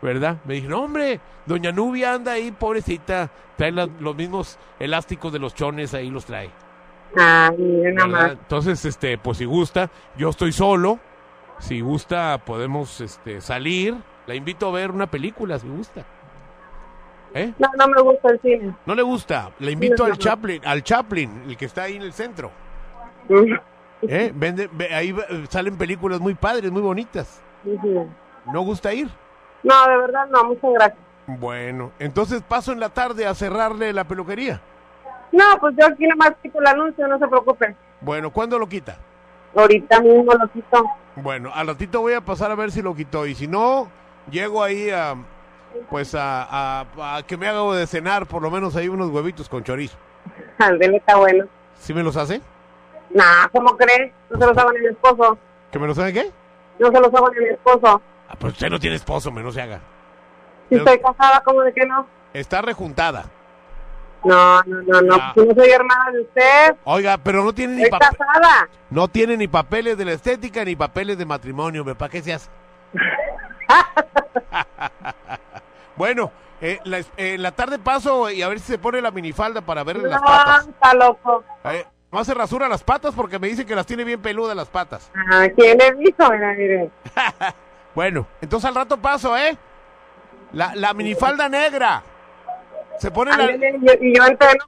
[0.02, 0.36] ¿Verdad?
[0.44, 5.94] Me dijeron, hombre, doña Nubia anda ahí, pobrecita, trae los mismos elásticos de los chones,
[5.94, 6.50] ahí los trae.
[7.16, 7.56] Ay,
[7.94, 8.32] nada más.
[8.32, 10.98] Entonces, este, pues si gusta, yo estoy solo.
[11.58, 13.96] Si gusta, podemos este, salir.
[14.26, 16.04] La invito a ver una película, si gusta.
[17.34, 17.52] ¿Eh?
[17.58, 18.74] No, no me gusta el cine.
[18.86, 19.50] ¿No le gusta?
[19.58, 20.16] Le invito al no.
[20.16, 22.50] Chaplin, al Chaplin, el que está ahí en el centro.
[24.02, 24.32] ¿Eh?
[24.34, 25.14] Vende- ve- ahí
[25.48, 27.40] salen películas muy padres, muy bonitas.
[28.52, 29.08] ¿No gusta ir?
[29.62, 30.98] No, de verdad no, muchas gracias.
[31.26, 34.60] Bueno, entonces paso en la tarde a cerrarle la peluquería.
[35.30, 37.76] No, pues yo aquí nada más quito el anuncio, no se preocupe.
[38.00, 38.98] Bueno, ¿cuándo lo quita?
[39.56, 40.84] Ahorita mismo lo quito.
[41.16, 43.24] Bueno, al ratito voy a pasar a ver si lo quitó.
[43.26, 43.88] Y si no,
[44.30, 45.14] llego ahí a,
[45.90, 49.48] pues a, a- a que me haga de cenar, por lo menos ahí unos huevitos
[49.48, 49.96] con chorizo.
[50.58, 51.46] Ándele, está bueno.
[51.78, 52.40] ¿Sí me los hace?
[53.10, 54.12] Nah, ¿cómo crees?
[54.30, 55.38] No se los hago ni a mi esposo.
[55.70, 56.30] ¿Que me los hace qué?
[56.78, 58.00] No se los hago ni a mi esposo.
[58.28, 59.80] Ah, pues usted no tiene esposo, me no se haga.
[60.68, 62.06] Si estoy casada, ¿cómo de que no?
[62.32, 63.24] Está rejuntada.
[64.24, 65.14] No, no, no, no.
[65.20, 65.32] Ah.
[65.36, 66.76] No soy hermana de usted.
[66.84, 68.16] Oiga, pero no tiene ni papeles.
[68.16, 68.68] casada.
[68.88, 71.84] No tiene ni papeles de la estética ni papeles de matrimonio.
[71.96, 72.48] ¿para qué se hace?
[75.96, 79.60] bueno, eh, la, eh, la tarde paso y a ver si se pone la minifalda
[79.60, 80.68] para verle las No, patas.
[80.68, 81.44] está loco.
[81.64, 84.68] Eh, no se rasura las patas porque me dice que las tiene bien peludas las
[84.68, 85.10] patas.
[85.32, 86.30] Ah, ¿Quién le dijo?
[86.30, 86.90] Mira, mire.
[87.94, 89.54] Bueno, entonces al rato paso, ¿eh?
[90.54, 92.02] La, la minifalda negra.
[92.98, 93.50] Se pone la...
[93.52, 94.64] Y yo, y yo entreno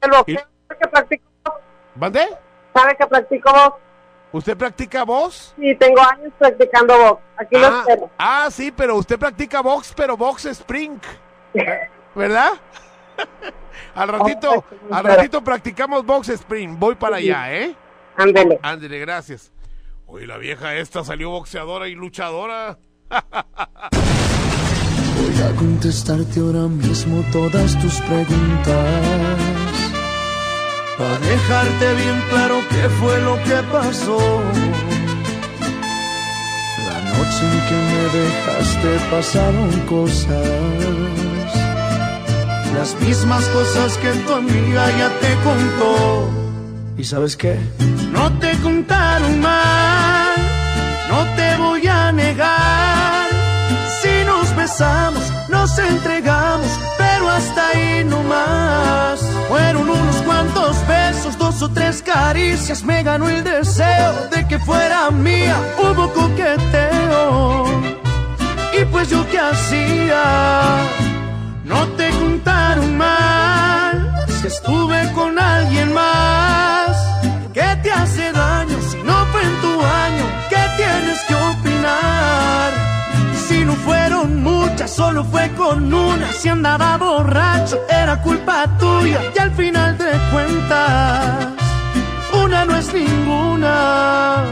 [0.00, 0.40] el boxeo.
[0.68, 1.60] ¿Sabe que practico box?
[1.96, 2.28] ¿Mande?
[2.74, 3.78] ¿Sabe que practico?
[4.32, 5.54] ¿Usted practica voz?
[5.58, 7.22] Sí, tengo años practicando box.
[7.36, 8.10] Aquí lo Ah, espero.
[8.18, 10.98] ah, sí, pero usted practica box, pero box spring.
[12.14, 12.52] ¿Verdad?
[13.94, 16.78] al ratito, al ratito practicamos box spring.
[16.78, 17.74] Voy para allá, ¿eh?
[18.16, 18.58] Ándele.
[18.62, 19.52] Ándele, gracias.
[20.06, 22.78] Oye, la vieja esta salió boxeadora y luchadora.
[25.16, 29.61] Voy a contestarte ahora mismo todas tus preguntas.
[30.98, 34.18] Para dejarte bien claro qué fue lo que pasó.
[36.88, 40.82] La noche en que me dejaste pasaron cosas.
[42.76, 46.30] Las mismas cosas que tu amiga ya te contó.
[46.98, 47.58] ¿Y sabes qué?
[48.12, 50.34] No te contaron mal,
[51.08, 53.28] no te voy a negar.
[54.00, 56.68] Si nos besamos, nos entregamos,
[57.36, 59.20] hasta ahí no más.
[59.48, 65.10] Fueron unos cuantos besos, dos o tres caricias, me ganó el deseo de que fuera
[65.10, 65.56] mía.
[65.78, 67.66] Hubo coqueteo,
[68.78, 70.22] y pues yo qué hacía.
[71.64, 76.81] No te contaron mal, si estuve con alguien más.
[84.92, 86.30] Solo fue con una.
[86.32, 89.20] Si andaba borracho, era culpa tuya.
[89.34, 91.46] Y al final de cuentas,
[92.44, 94.44] una no es ninguna.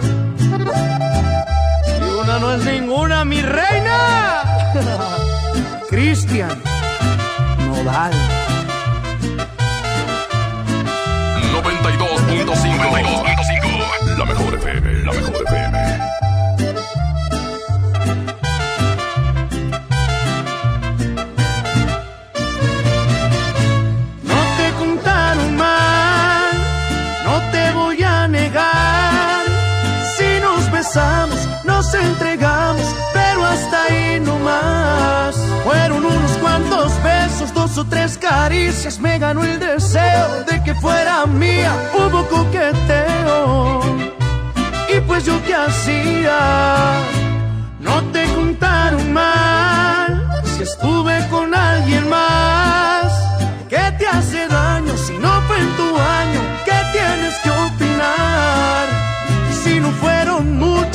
[1.98, 4.42] Y una no es ninguna, mi reina.
[5.90, 6.62] Cristian
[7.66, 8.12] Nodal.
[11.62, 15.59] 92.5 La mejor FM, la mejor FM.
[37.86, 41.72] Tres caricias, me ganó el deseo de que fuera mía.
[41.94, 43.80] Hubo coqueteo,
[44.94, 46.38] y pues yo qué hacía.
[47.78, 53.12] No te contaron mal, si estuve con alguien más.
[53.68, 54.48] ¿Qué te hace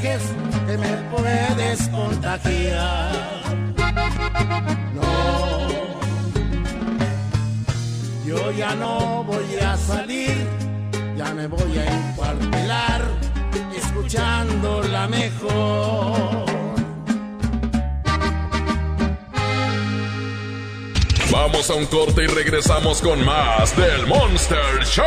[0.00, 3.12] Que me puedes contagiar.
[4.94, 5.68] No,
[8.26, 10.34] yo ya no voy a salir,
[11.16, 13.02] ya me voy a encuartelar
[13.76, 16.44] escuchando la mejor.
[21.30, 25.04] Vamos a un corte y regresamos con más del Monster Show.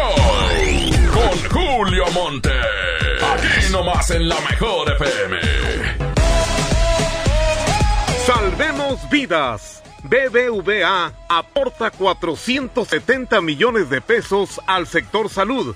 [1.14, 2.97] Con Julio Monte.
[3.48, 5.40] Aquí nomás en la mejor FM.
[8.26, 9.84] Salvemos vidas.
[10.03, 15.76] BBVA aporta 470 millones de pesos al sector salud.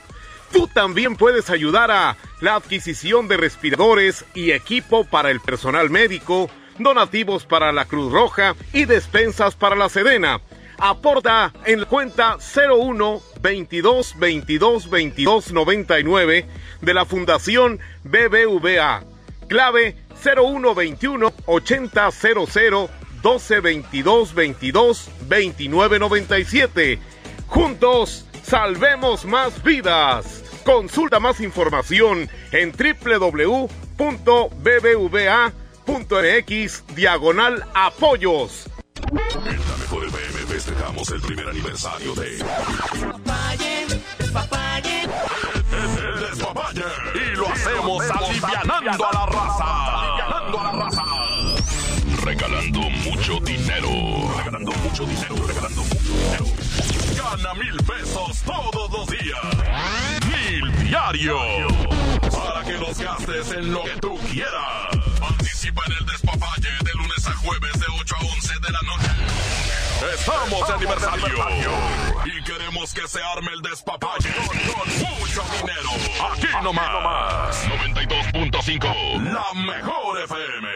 [0.52, 6.50] Tú también puedes ayudar a la adquisición de respiradores y equipo para el personal médico,
[6.78, 10.42] donativos para la Cruz Roja y despensas para la Sedena.
[10.84, 16.46] Aporta en la cuenta 01 22 22 22 99
[16.82, 19.04] de la Fundación BBVA.
[19.48, 19.96] Clave
[20.26, 22.90] 01 21 80 00
[23.22, 27.00] 12 22 22 29 97.
[27.46, 30.44] Juntos, salvemos más vidas.
[30.66, 33.76] Consulta más información en www.bbva.mx
[36.96, 38.68] diagonal apoyos.
[40.62, 42.38] Festejamos el primer aniversario de.
[45.72, 46.84] El despapalle.
[47.16, 50.00] Y lo hacemos alivianando a la raza.
[50.00, 51.04] Alivianando a la raza.
[52.24, 53.90] Regalando mucho dinero.
[54.38, 55.36] Regalando mucho dinero.
[55.48, 56.46] Regalando mucho dinero.
[57.18, 59.40] Gana mil pesos todos los días.
[60.28, 61.40] Mil diario.
[62.32, 64.98] Para que los gastes en lo que tú quieras.
[65.20, 69.31] Participa en el despapalle de lunes a jueves de 8 a 11 de la noche.
[70.02, 71.28] Estamos de aniversario.
[72.26, 75.90] Y queremos que se arme el despapalle con mucho dinero.
[76.32, 77.68] Aquí nomás.
[77.68, 79.32] 92.5.
[79.32, 80.68] La mejor FM.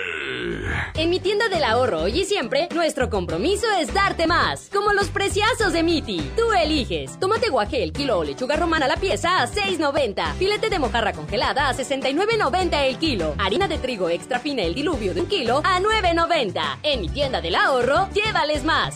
[0.97, 4.69] En mi tienda del ahorro hoy y siempre, nuestro compromiso es darte más.
[4.71, 6.21] Como los preciazos de Miti.
[6.37, 7.19] Tú eliges.
[7.19, 10.35] Tomate guaje el kilo o lechuga romana la pieza a 6.90.
[10.35, 13.35] Filete de mojarra congelada a 69.90 el kilo.
[13.39, 16.77] Harina de trigo extra fina el diluvio de un kilo a 9.90.
[16.83, 18.95] En mi tienda del ahorro, llévales más.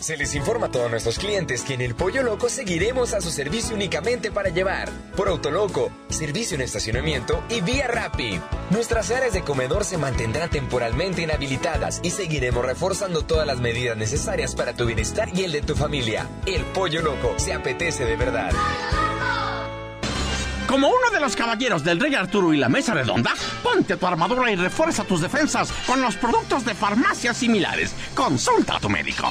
[0.00, 3.30] Se les informa a todos nuestros clientes que en el Pollo Loco seguiremos a su
[3.30, 4.88] servicio únicamente para llevar.
[5.14, 8.40] Por Autoloco, servicio en estacionamiento y vía Rappi.
[8.70, 14.54] Nuestras áreas de comedor se mantendrán temporalmente inhabilitadas y seguiremos reforzando todas las medidas necesarias
[14.54, 16.26] para tu bienestar y el de tu familia.
[16.46, 18.52] El Pollo Loco se apetece de verdad.
[20.66, 24.50] Como uno de los caballeros del Rey Arturo y la Mesa Redonda, ponte tu armadura
[24.50, 27.92] y refuerza tus defensas con los productos de farmacias similares.
[28.14, 29.30] Consulta a tu médico.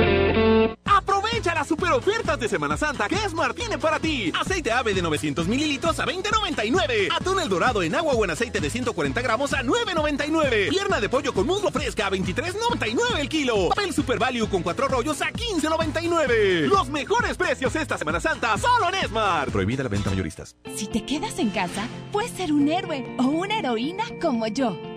[1.31, 4.33] Aprovecha las super ofertas de Semana Santa que Esmar tiene para ti.
[4.37, 7.07] Aceite ave de 900 mililitros a 20.99.
[7.09, 10.67] Atún el dorado en agua o en aceite de 140 gramos a 9.99.
[10.69, 13.69] Pierna de pollo con muslo fresca a 23.99 el kilo.
[13.69, 16.67] Papel Super Value con cuatro rollos a 15.99.
[16.67, 19.51] Los mejores precios esta Semana Santa solo en Esmar.
[19.51, 20.57] Prohibida la venta mayoristas.
[20.75, 24.90] Si te quedas en casa, puedes ser un héroe o una heroína como yo.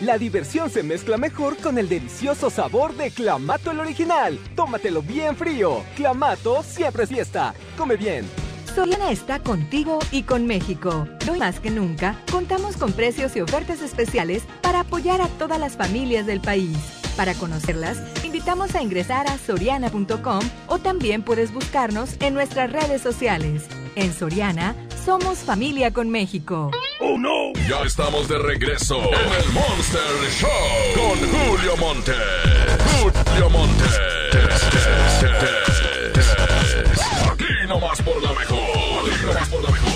[0.00, 4.38] La diversión se mezcla mejor con el delicioso sabor de Clamato el original.
[4.56, 5.82] Tómatelo bien frío.
[5.94, 7.52] Clamato siempre es fiesta.
[7.76, 8.24] Come bien.
[8.74, 11.06] Soriana está contigo y con México.
[11.30, 15.76] Hoy más que nunca, contamos con precios y ofertas especiales para apoyar a todas las
[15.76, 16.78] familias del país.
[17.14, 23.66] Para conocerlas, invitamos a ingresar a soriana.com o también puedes buscarnos en nuestras redes sociales.
[23.96, 24.74] En Soriana,
[25.04, 26.70] somos familia con México.
[27.00, 27.52] ¡Oh, no!
[27.68, 30.48] Ya estamos de regreso en el Monster Show
[30.94, 32.12] con Julio Monte.
[33.02, 33.84] Julio Monte.
[37.30, 38.58] Aquí nomás por la mejor.
[39.10, 39.90] Aquí nomás por la mejor.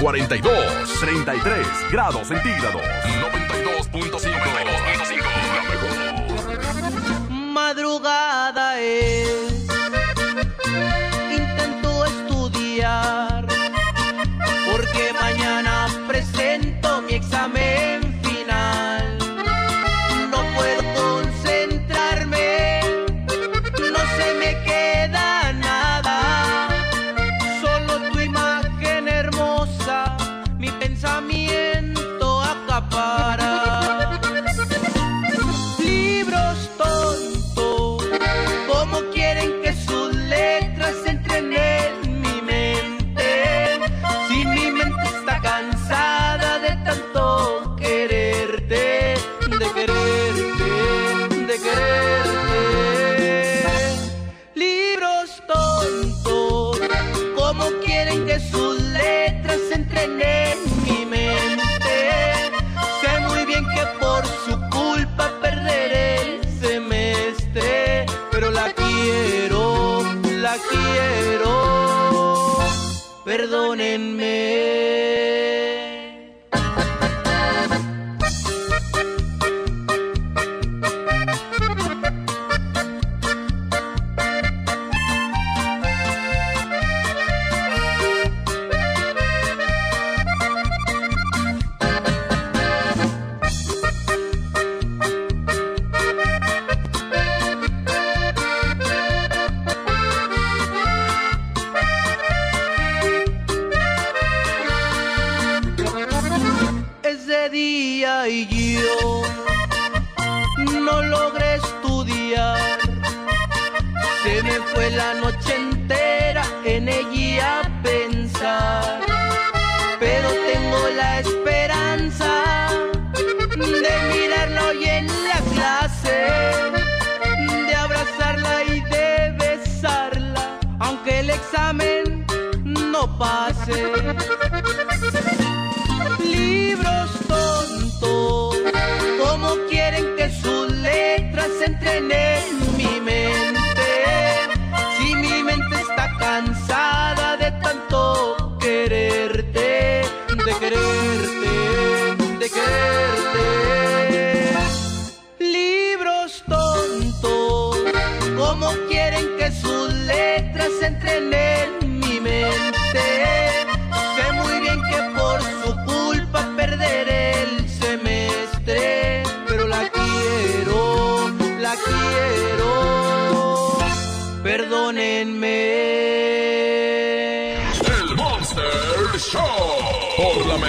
[0.00, 3.17] 42, 33 grados centígrados.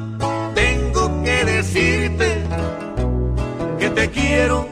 [1.73, 2.35] decirte
[3.79, 4.70] que te quiero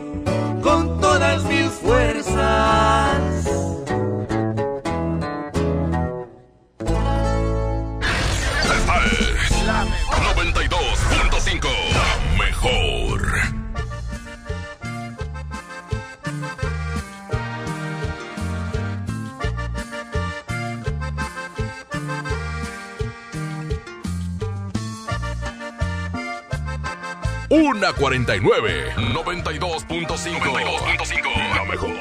[27.50, 31.92] 149 92.5 92.5 La mejor.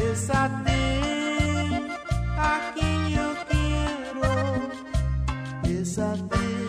[0.00, 0.70] Es a ti
[2.38, 4.70] a quien yo quiero.
[5.64, 6.68] Es a ti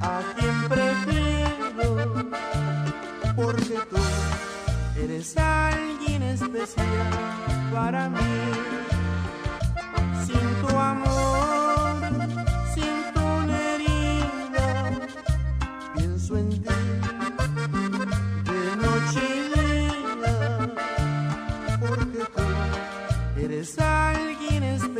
[0.00, 2.30] a quien prefiero.
[3.34, 4.02] Porque tú
[5.02, 7.10] eres alguien especial
[7.72, 8.85] para mí.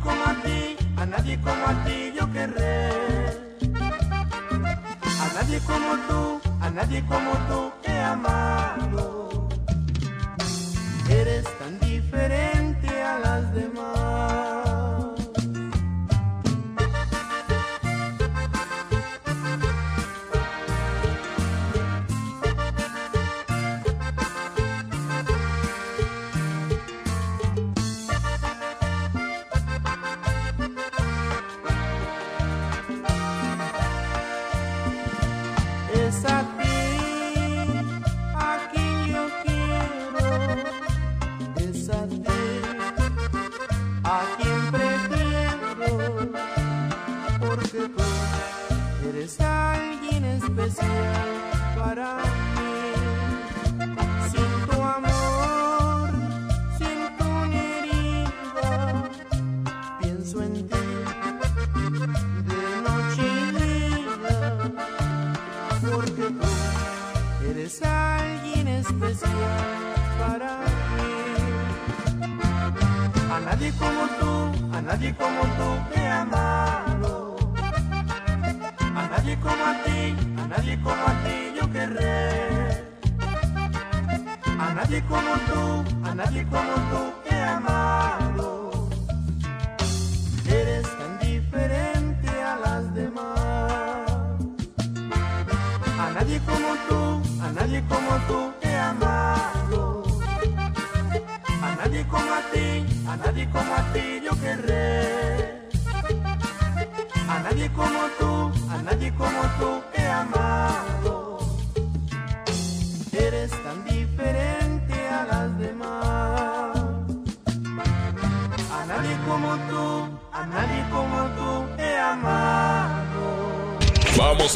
[0.00, 2.88] A nadie como a ti, a nadie como a ti yo querré.
[5.04, 9.48] A nadie como tú, a nadie como tú he amado.
[11.10, 12.59] Eres tan diferente.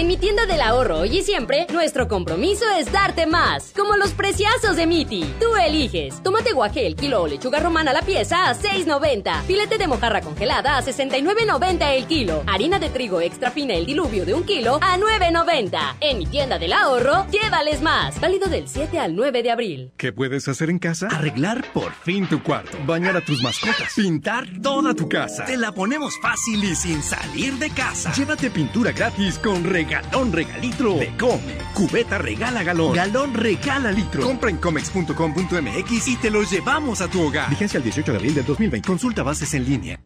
[0.00, 4.12] En mi tienda del ahorro hoy y siempre, nuestro compromiso es darte más, como los
[4.12, 5.30] preciazos de Miti.
[5.38, 6.22] Tú eliges.
[6.22, 9.42] Tomate guaje el kilo o lechuga romana la pieza a 6.90.
[9.42, 12.42] Filete de mojarra congelada a 69.90 el kilo.
[12.46, 15.96] Harina de trigo extra fina el diluvio de un kilo a 9.90.
[16.00, 18.18] En mi tienda del ahorro, llévales más.
[18.22, 19.92] Válido del 7 al 9 de abril.
[19.98, 21.08] ¿Qué puedes hacer en casa?
[21.08, 25.44] Arreglar por fin tu cuarto, bañar a tus mascotas, pintar toda tu casa.
[25.44, 28.10] Te la ponemos fácil y sin salir de casa.
[28.14, 31.58] Llévate pintura gratis con regalón regalitro de Come.
[31.74, 32.94] Cubeta regala galón.
[32.94, 34.22] Galón regala litro.
[34.22, 37.50] Compra en comex.com.mx y te los llevamos a tu hogar.
[37.50, 38.86] Vigencia el 18 de abril del 2020.
[38.86, 40.00] Consulta bases en línea.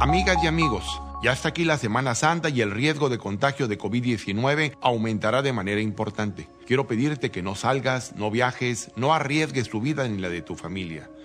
[0.00, 3.76] Amigas y amigos, ya está aquí la Semana Santa y el riesgo de contagio de
[3.76, 6.48] COVID-19 aumentará de manera importante.
[6.68, 10.54] Quiero pedirte que no salgas, no viajes, no arriesgues tu vida ni la de tu
[10.54, 11.10] familia.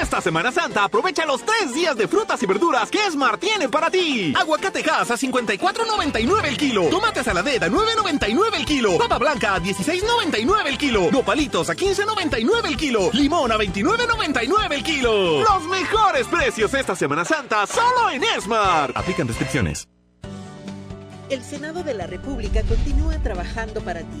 [0.00, 3.90] Esta Semana Santa aprovecha los tres días de frutas y verduras que Esmar tiene para
[3.90, 4.34] ti.
[4.36, 6.84] Aguacate Hass a 54.99 el kilo.
[6.90, 8.98] Tomate saladet a 9.99 el kilo.
[8.98, 11.10] Papa blanca a 16.99 el kilo.
[11.10, 13.10] Nopalitos a 15.99 el kilo.
[13.14, 15.40] Limón a 29.99 el kilo.
[15.40, 18.92] Los mejores precios esta Semana Santa solo en Esmar.
[18.94, 19.88] Aplican restricciones.
[21.30, 24.20] El Senado de la República continúa trabajando para ti.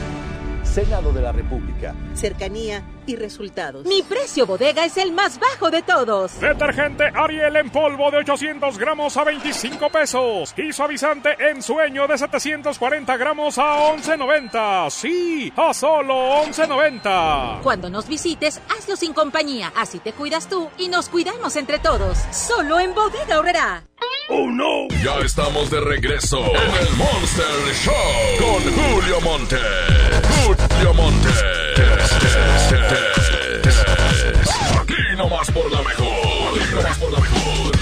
[0.71, 1.93] Senado de la República.
[2.13, 3.85] Cercanía y resultados.
[3.85, 6.39] Mi precio bodega es el más bajo de todos.
[6.39, 10.53] Detergente Ariel en polvo de 800 gramos a 25 pesos.
[10.55, 14.89] Y suavizante en sueño de 740 gramos a 11.90.
[14.89, 17.61] Sí, a solo 11.90.
[17.63, 19.73] Cuando nos visites, hazlo sin compañía.
[19.75, 22.17] Así te cuidas tú y nos cuidamos entre todos.
[22.31, 23.83] Solo en Bodega Horrera.
[24.29, 24.87] ¡Oh, no!
[25.03, 27.93] Ya estamos de regreso en el Monster Show
[28.39, 29.57] con Julio Monte.
[30.43, 31.29] Julio Monte.
[34.79, 36.59] Aquí nomás por la mejor.
[36.59, 37.80] Aquí nomás por la mejor.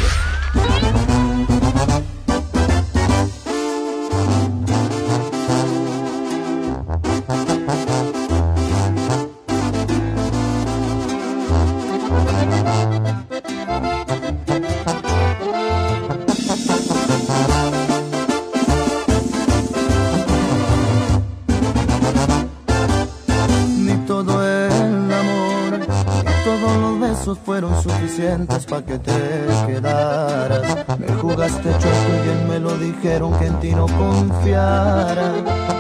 [27.59, 29.11] Fueron suficientes para que te
[29.67, 30.87] quedaras.
[30.97, 35.33] Me jugaste chueco y me lo dijeron que en ti no confiara.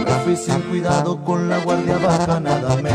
[0.05, 2.91] Me fui sin cuidado con la guardia baja, nada me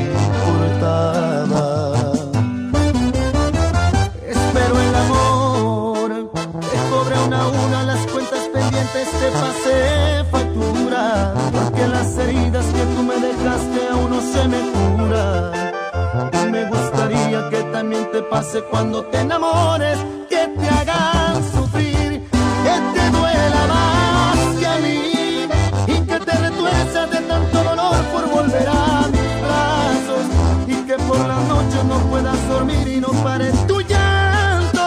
[18.14, 19.98] te pase cuando te enamores,
[20.30, 22.22] que te hagan sufrir,
[22.64, 25.48] que te duela más que a mí
[25.88, 30.24] y que te retuerzas de tanto dolor por volver a mis brazos
[30.68, 34.84] y que por la noche no puedas dormir y no pares tu llanto,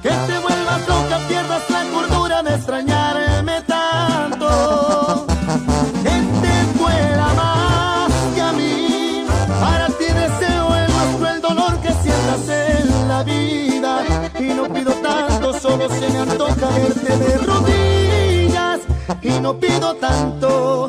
[0.00, 2.09] que te vuelvas loca, pierdas la cordura
[19.40, 20.86] no pido tanto,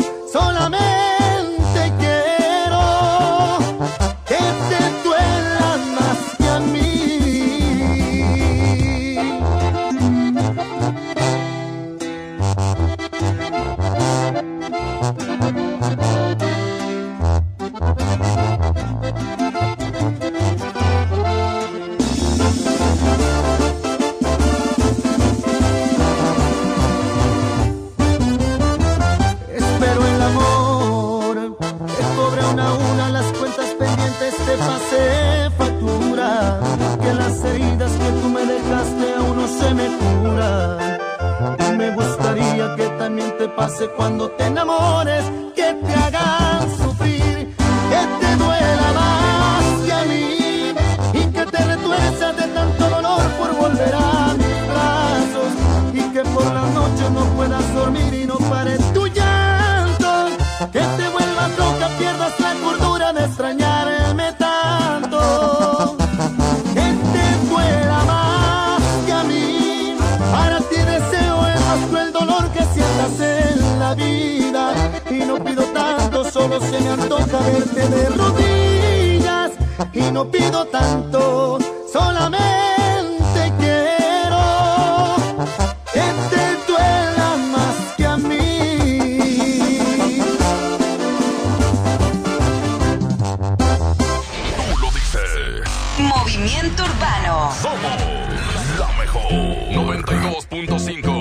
[96.42, 97.52] Movimiento Urbano.
[97.62, 98.02] Somos
[98.80, 99.32] la mejor.
[99.32, 101.21] 92.5.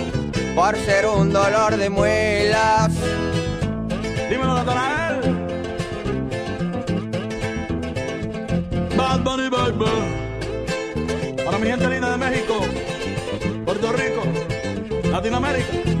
[0.55, 2.91] por ser un dolor de muelas.
[4.29, 5.21] Dímelo, Natanael.
[8.97, 9.85] Bad Bunny Baby.
[11.45, 12.61] Para mi gente linda de México,
[13.65, 14.23] Puerto Rico,
[15.11, 16.00] Latinoamérica.